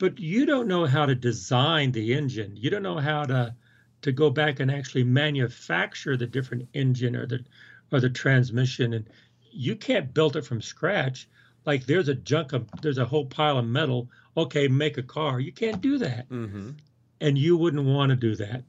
[0.01, 2.57] but you don't know how to design the engine.
[2.57, 3.55] You don't know how to
[4.01, 7.45] to go back and actually manufacture the different engine or the
[7.91, 9.05] or the transmission and
[9.51, 11.29] you can't build it from scratch.
[11.65, 14.09] Like there's a junk of there's a whole pile of metal.
[14.35, 15.39] Okay make a car.
[15.39, 16.27] You can't do that.
[16.29, 16.71] Mm-hmm.
[17.19, 18.63] and you wouldn't want to do that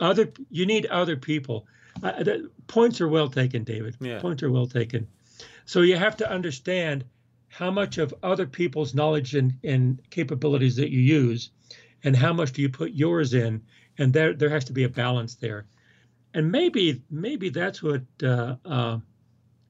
[0.00, 1.66] other you need other people
[2.02, 4.18] uh, the, points are well taken david yeah.
[4.20, 5.06] points are well taken
[5.64, 7.04] so you have to understand
[7.56, 11.50] how much of other people's knowledge and, and capabilities that you use,
[12.04, 13.62] and how much do you put yours in,
[13.96, 15.66] and there there has to be a balance there,
[16.34, 18.98] and maybe maybe that's what uh, uh,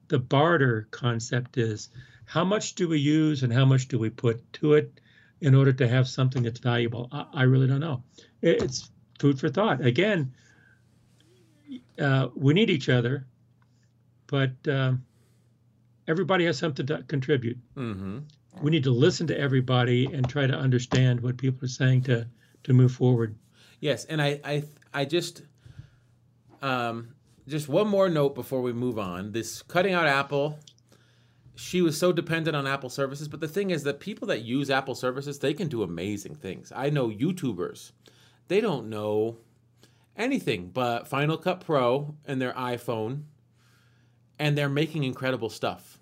[0.09, 1.89] the barter concept is.
[2.25, 4.99] How much do we use, and how much do we put to it,
[5.39, 7.07] in order to have something that's valuable?
[7.11, 8.03] I, I really don't know.
[8.41, 9.83] It, it's food for thought.
[9.85, 10.33] Again,
[11.99, 13.25] uh, we need each other,
[14.27, 15.05] but um,
[16.07, 17.57] everybody has something to contribute.
[17.75, 18.19] Mm-hmm.
[18.61, 22.27] We need to listen to everybody and try to understand what people are saying to
[22.63, 23.35] to move forward.
[23.79, 24.63] Yes, and I I
[24.93, 25.43] I just
[26.61, 27.09] um
[27.47, 29.31] just one more note before we move on.
[29.31, 30.57] This cutting out Apple
[31.57, 34.69] she was so dependent on Apple services, but the thing is that people that use
[34.69, 36.71] Apple services, they can do amazing things.
[36.73, 37.91] I know YouTubers.
[38.47, 39.37] They don't know
[40.15, 43.23] anything but Final Cut Pro and their iPhone
[44.39, 45.99] and they're making incredible stuff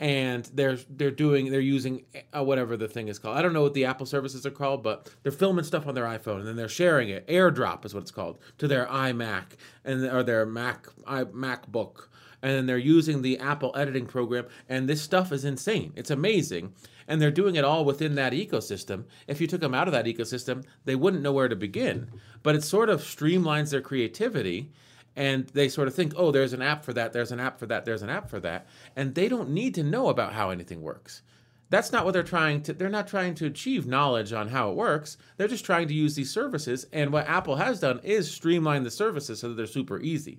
[0.00, 2.04] and they're they're doing they're using
[2.36, 3.36] uh, whatever the thing is called.
[3.36, 6.04] I don't know what the Apple services are called, but they're filming stuff on their
[6.04, 7.26] iPhone and then they're sharing it.
[7.26, 9.44] AirDrop is what it's called to their iMac
[9.84, 12.08] and or their Mac i MacBook,
[12.42, 14.46] and then they're using the Apple editing program.
[14.68, 15.92] And this stuff is insane.
[15.96, 16.74] It's amazing,
[17.06, 19.04] and they're doing it all within that ecosystem.
[19.26, 22.10] If you took them out of that ecosystem, they wouldn't know where to begin.
[22.42, 24.70] But it sort of streamlines their creativity
[25.16, 27.66] and they sort of think, oh, there's an app for that, there's an app for
[27.66, 30.80] that, there's an app for that, and they don't need to know about how anything
[30.80, 31.22] works.
[31.70, 32.72] That's not what they're trying to.
[32.72, 35.18] They're not trying to achieve knowledge on how it works.
[35.36, 36.86] They're just trying to use these services.
[36.92, 40.38] And what Apple has done is streamline the services so that they're super easy.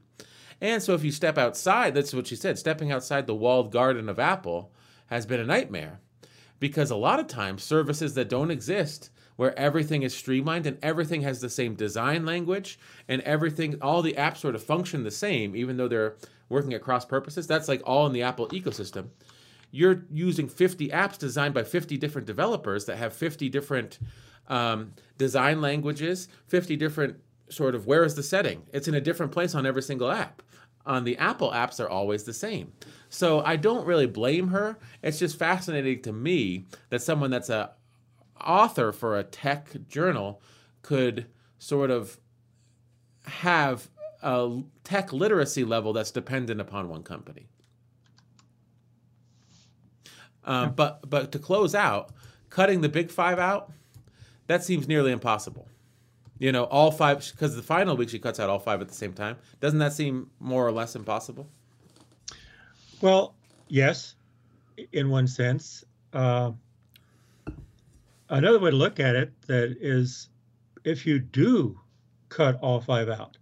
[0.62, 4.10] And so if you step outside, that's what she said, stepping outside the walled garden
[4.10, 4.72] of Apple
[5.07, 5.99] has been a nightmare
[6.60, 11.22] because a lot of times services that don't exist where everything is streamlined and everything
[11.22, 15.55] has the same design language and everything, all the apps sort of function the same,
[15.55, 16.18] even though they're
[16.49, 17.47] working at cross purposes.
[17.47, 19.07] That's like all in the Apple ecosystem.
[19.72, 23.99] You're using 50 apps designed by 50 different developers that have 50 different
[24.49, 27.18] um, design languages, 50 different
[27.49, 28.64] sort of where is the setting?
[28.74, 30.41] It's in a different place on every single app.
[30.86, 32.72] On the Apple apps, they're always the same.
[33.10, 34.78] So I don't really blame her.
[35.04, 37.72] It's just fascinating to me that someone that's a
[38.40, 40.42] author for a tech journal
[40.82, 41.26] could
[41.58, 42.18] sort of
[43.26, 43.90] have
[44.24, 47.48] a tech literacy level that's dependent upon one company.
[50.46, 52.12] Um, but but to close out,
[52.50, 53.72] cutting the big five out,
[54.48, 55.68] that seems nearly impossible.
[56.40, 58.94] You know, all five because the final week she cuts out all five at the
[58.94, 59.38] same time.
[59.60, 61.48] Doesn't that seem more or less impossible?
[63.02, 63.36] Well,
[63.68, 64.16] yes,
[64.94, 65.84] in one sense.
[66.14, 66.52] Uh,
[68.30, 70.30] another way to look at it that is
[70.86, 71.80] if you do
[72.30, 73.38] cut all five out,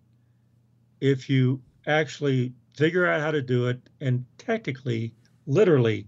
[1.00, 5.14] if you actually figure out how to do it and technically,
[5.45, 6.08] literally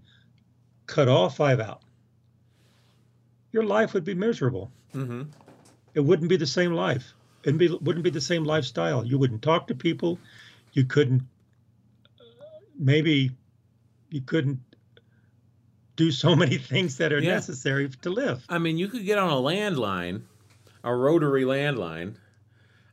[0.88, 1.84] cut all five out,
[3.52, 4.72] your life would be miserable.
[4.94, 5.24] Mm-hmm.
[5.94, 7.14] It wouldn't be the same life.
[7.44, 9.06] It be, wouldn't be the same lifestyle.
[9.06, 10.20] You wouldn't talk to people.
[10.74, 11.24] You couldn't,
[12.78, 13.32] maybe
[14.10, 14.60] you couldn't
[15.96, 17.34] do so many things that are yeah.
[17.34, 18.44] necessary to live.
[18.50, 20.24] I mean, you could get on a landline,
[20.84, 22.16] a rotary landline.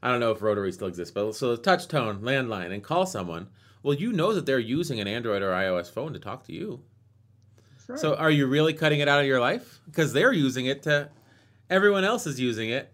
[0.02, 3.06] I don't know if rotary still exists, but so a touch tone landline and call
[3.06, 3.48] someone.
[3.82, 6.80] Well, you know that they're using an Android or iOS phone to talk to you.
[7.88, 7.98] right.
[7.98, 9.80] So are you really cutting it out of your life?
[9.86, 11.08] Because they're using it to
[11.70, 12.92] everyone else is using it.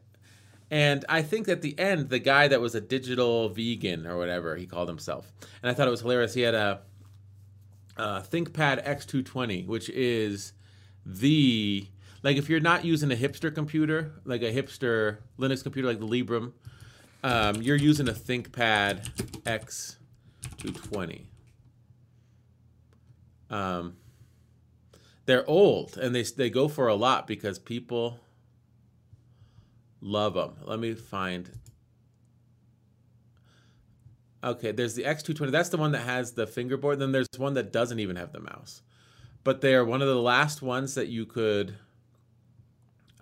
[0.70, 4.56] And I think at the end, the guy that was a digital vegan or whatever
[4.56, 5.30] he called himself,
[5.62, 6.32] and I thought it was hilarious.
[6.32, 6.80] He had a,
[7.98, 10.54] a ThinkPad X220, which is
[11.04, 11.86] the
[12.22, 16.06] like if you're not using a hipster computer, like a hipster Linux computer like the
[16.06, 16.52] Librem,
[17.22, 19.08] um, you're using a ThinkPad
[19.42, 21.26] X220.
[23.50, 23.96] Um,
[25.26, 28.18] they're old and they they go for a lot because people
[30.02, 30.56] love them.
[30.64, 31.48] Let me find.
[34.44, 35.50] Okay, there's the X220.
[35.50, 36.98] That's the one that has the fingerboard.
[36.98, 38.82] Then there's one that doesn't even have the mouse.
[39.44, 41.76] But they are one of the last ones that you could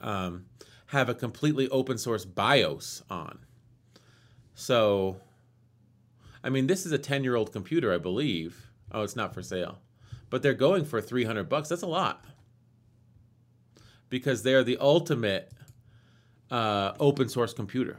[0.01, 0.47] um,
[0.87, 3.39] have a completely open source BIOS on.
[4.55, 5.17] So,
[6.43, 8.71] I mean, this is a 10 year old computer, I believe.
[8.91, 9.79] Oh, it's not for sale.
[10.31, 11.69] But they're going for 300 bucks.
[11.69, 12.25] That's a lot.
[14.09, 15.53] Because they're the ultimate
[16.51, 17.99] uh, open source computer.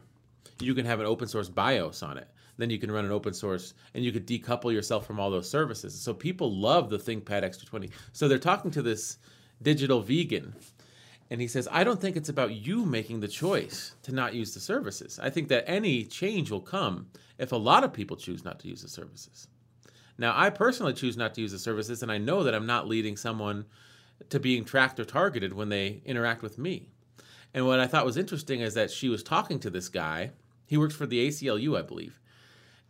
[0.60, 2.28] You can have an open source BIOS on it.
[2.58, 5.50] Then you can run an open source and you could decouple yourself from all those
[5.50, 6.00] services.
[6.00, 7.92] So people love the ThinkPad X220.
[8.12, 9.18] So they're talking to this
[9.62, 10.54] digital vegan
[11.32, 14.54] and he says, I don't think it's about you making the choice to not use
[14.54, 15.18] the services.
[15.18, 18.68] I think that any change will come if a lot of people choose not to
[18.68, 19.48] use the services.
[20.18, 22.86] Now, I personally choose not to use the services, and I know that I'm not
[22.86, 23.66] leading someone
[24.30, 26.90] to being tracked or targeted when they interact with me.
[27.54, 30.32] And what I thought was interesting is that she was talking to this guy.
[30.66, 32.20] He works for the ACLU, I believe.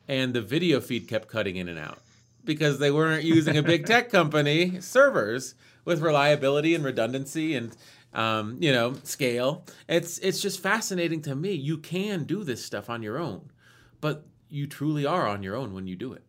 [0.08, 2.00] And the video feed kept cutting in and out
[2.44, 5.56] because they weren't using a big tech company servers
[5.86, 7.76] with reliability and redundancy and
[8.14, 9.66] um, you know scale.
[9.88, 11.54] It's it's just fascinating to me.
[11.54, 13.52] You can do this stuff on your own,
[14.00, 16.24] but you truly are on your own when you do it.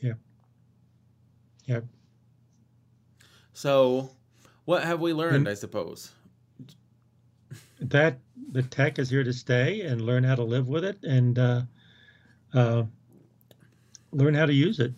[0.00, 0.14] Yeah.
[1.66, 1.80] Yeah.
[3.52, 4.10] So,
[4.64, 5.36] what have we learned?
[5.36, 6.12] And I suppose
[7.80, 8.18] that
[8.52, 11.62] the tech is here to stay, and learn how to live with it, and uh,
[12.54, 12.84] uh,
[14.12, 14.92] learn how to use it,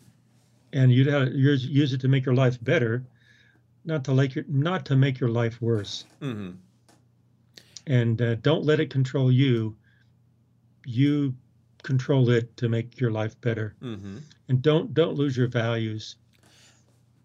[0.73, 3.05] and you use use it to make your life better,
[3.85, 6.05] not to like your not to make your life worse.
[6.21, 6.51] Mm-hmm.
[7.87, 9.77] And uh, don't let it control you.
[10.87, 11.35] You
[11.83, 13.75] control it to make your life better.
[13.83, 14.19] Mm-hmm.
[14.49, 16.17] And don't don't lose your values.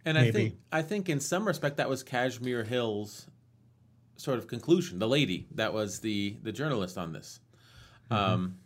[0.05, 0.27] And maybe.
[0.27, 3.27] I think I think in some respect that was Kashmir Hill's
[4.17, 4.99] sort of conclusion.
[4.99, 7.39] The lady that was the the journalist on this.
[8.09, 8.33] Mm-hmm.
[8.33, 8.57] Um,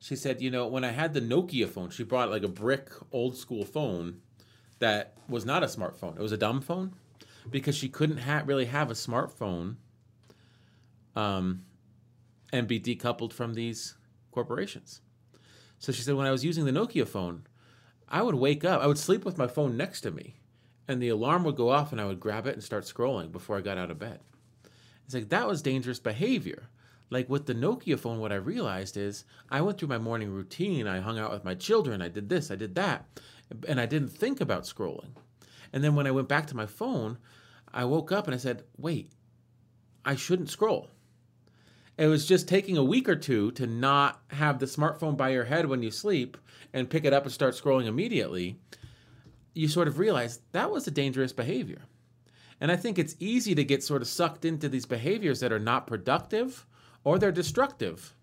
[0.00, 2.90] she said, you know, when I had the Nokia phone, she brought like a brick
[3.12, 4.20] old school phone
[4.78, 6.16] that was not a smartphone.
[6.16, 6.94] It was a dumb phone
[7.50, 9.76] because she couldn't ha- really have a smartphone
[11.16, 11.64] um,
[12.52, 13.96] and be decoupled from these
[14.30, 15.00] corporations.
[15.78, 17.46] So she said, when I was using the Nokia phone,
[18.08, 20.36] I would wake up, I would sleep with my phone next to me,
[20.86, 23.56] and the alarm would go off, and I would grab it and start scrolling before
[23.56, 24.20] I got out of bed.
[25.08, 26.68] It's like that was dangerous behavior.
[27.08, 30.86] Like with the Nokia phone, what I realized is I went through my morning routine.
[30.86, 32.02] I hung out with my children.
[32.02, 33.06] I did this, I did that.
[33.66, 35.12] And I didn't think about scrolling.
[35.72, 37.16] And then when I went back to my phone,
[37.72, 39.10] I woke up and I said, wait,
[40.04, 40.90] I shouldn't scroll.
[41.96, 45.44] It was just taking a week or two to not have the smartphone by your
[45.44, 46.36] head when you sleep
[46.74, 48.60] and pick it up and start scrolling immediately.
[49.54, 51.80] You sort of realize that was a dangerous behavior.
[52.60, 55.58] And I think it's easy to get sort of sucked into these behaviors that are
[55.58, 56.66] not productive
[57.04, 58.14] or they're destructive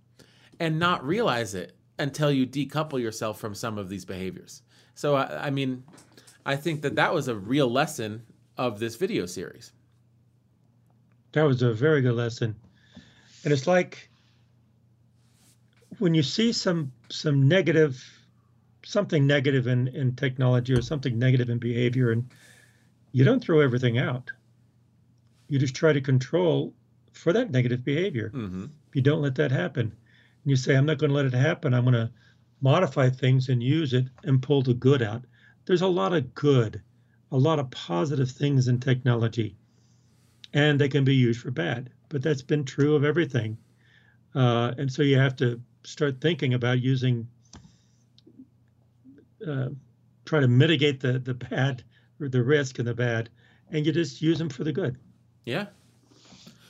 [0.59, 4.61] and not realize it until you decouple yourself from some of these behaviors.
[4.93, 5.83] So, I, I mean,
[6.45, 8.23] I think that that was a real lesson
[8.57, 9.71] of this video series.
[11.31, 12.55] That was a very good lesson.
[13.43, 14.09] And it's like
[15.99, 18.03] when you see some some negative
[18.83, 22.29] something negative in, in technology or something negative in behavior and
[23.15, 24.29] you don't throw everything out.
[25.47, 26.73] You just try to control
[27.13, 28.29] for that negative behavior.
[28.35, 28.65] Mm-hmm.
[28.93, 29.83] You don't let that happen.
[29.83, 31.73] And you say, I'm not going to let it happen.
[31.73, 32.11] I'm going to
[32.59, 35.23] modify things and use it and pull the good out.
[35.65, 36.81] There's a lot of good,
[37.31, 39.55] a lot of positive things in technology,
[40.53, 41.91] and they can be used for bad.
[42.09, 43.57] But that's been true of everything.
[44.35, 47.29] Uh, and so you have to start thinking about using,
[49.47, 49.69] uh,
[50.25, 51.81] try to mitigate the, the bad
[52.19, 53.29] the risk and the bad,
[53.71, 54.97] and you just use them for the good.
[55.45, 55.67] Yeah.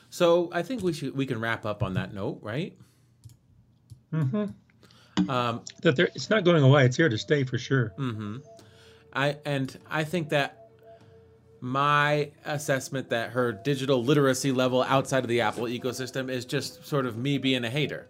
[0.09, 2.77] So I think we should we can wrap up on that note, right?
[4.13, 5.29] Mm-hmm.
[5.29, 7.93] Um, that there, it's not going away; it's here to stay for sure.
[7.97, 8.37] Mm-hmm.
[9.13, 10.69] I and I think that
[11.61, 17.05] my assessment that her digital literacy level outside of the Apple ecosystem is just sort
[17.05, 18.07] of me being a hater,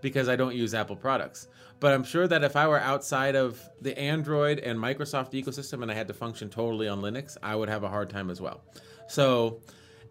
[0.00, 1.48] because I don't use Apple products.
[1.80, 5.90] But I'm sure that if I were outside of the Android and Microsoft ecosystem and
[5.90, 8.62] I had to function totally on Linux, I would have a hard time as well.
[9.06, 9.60] So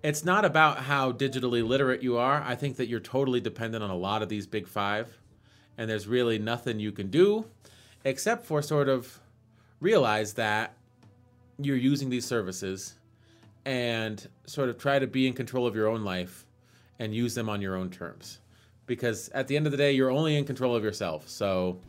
[0.01, 2.41] it's not about how digitally literate you are.
[2.45, 5.17] I think that you're totally dependent on a lot of these big five,
[5.77, 7.45] and there's really nothing you can do
[8.05, 9.19] except for sort of
[9.81, 10.73] realize that
[11.59, 12.95] you're using these services
[13.65, 16.45] and sort of try to be in control of your own life
[16.99, 18.39] and use them on your own terms.
[18.87, 21.29] Because at the end of the day, you're only in control of yourself.
[21.29, 21.79] So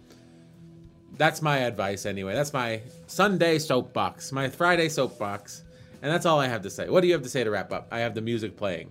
[1.17, 2.35] that's my advice anyway.
[2.35, 5.65] That's my Sunday soapbox, my Friday soapbox.
[6.03, 6.89] And that's all I have to say.
[6.89, 7.89] What do you have to say to wrap up?
[7.91, 8.91] I have the music playing.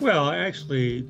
[0.00, 1.02] Well, actually,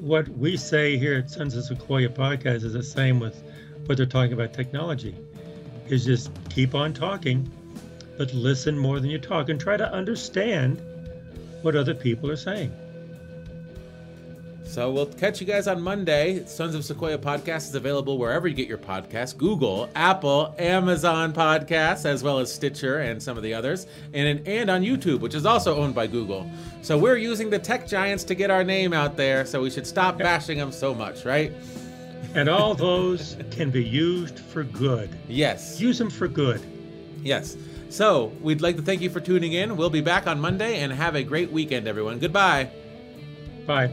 [0.00, 3.42] what we say here at Sons of Sequoia podcast is the same with
[3.86, 5.14] what they're talking about technology.
[5.88, 7.50] Is just keep on talking,
[8.18, 10.80] but listen more than you talk and try to understand
[11.62, 12.72] what other people are saying.
[14.70, 16.44] So we'll catch you guys on Monday.
[16.46, 22.04] Sons of Sequoia podcast is available wherever you get your podcasts Google, Apple, Amazon podcasts,
[22.06, 25.44] as well as Stitcher and some of the others, and, and on YouTube, which is
[25.44, 26.48] also owned by Google.
[26.82, 29.88] So we're using the tech giants to get our name out there, so we should
[29.88, 31.52] stop bashing them so much, right?
[32.36, 35.10] And all those can be used for good.
[35.26, 35.80] Yes.
[35.80, 36.62] Use them for good.
[37.24, 37.56] Yes.
[37.88, 39.76] So we'd like to thank you for tuning in.
[39.76, 42.20] We'll be back on Monday and have a great weekend, everyone.
[42.20, 42.70] Goodbye.
[43.66, 43.92] Bye.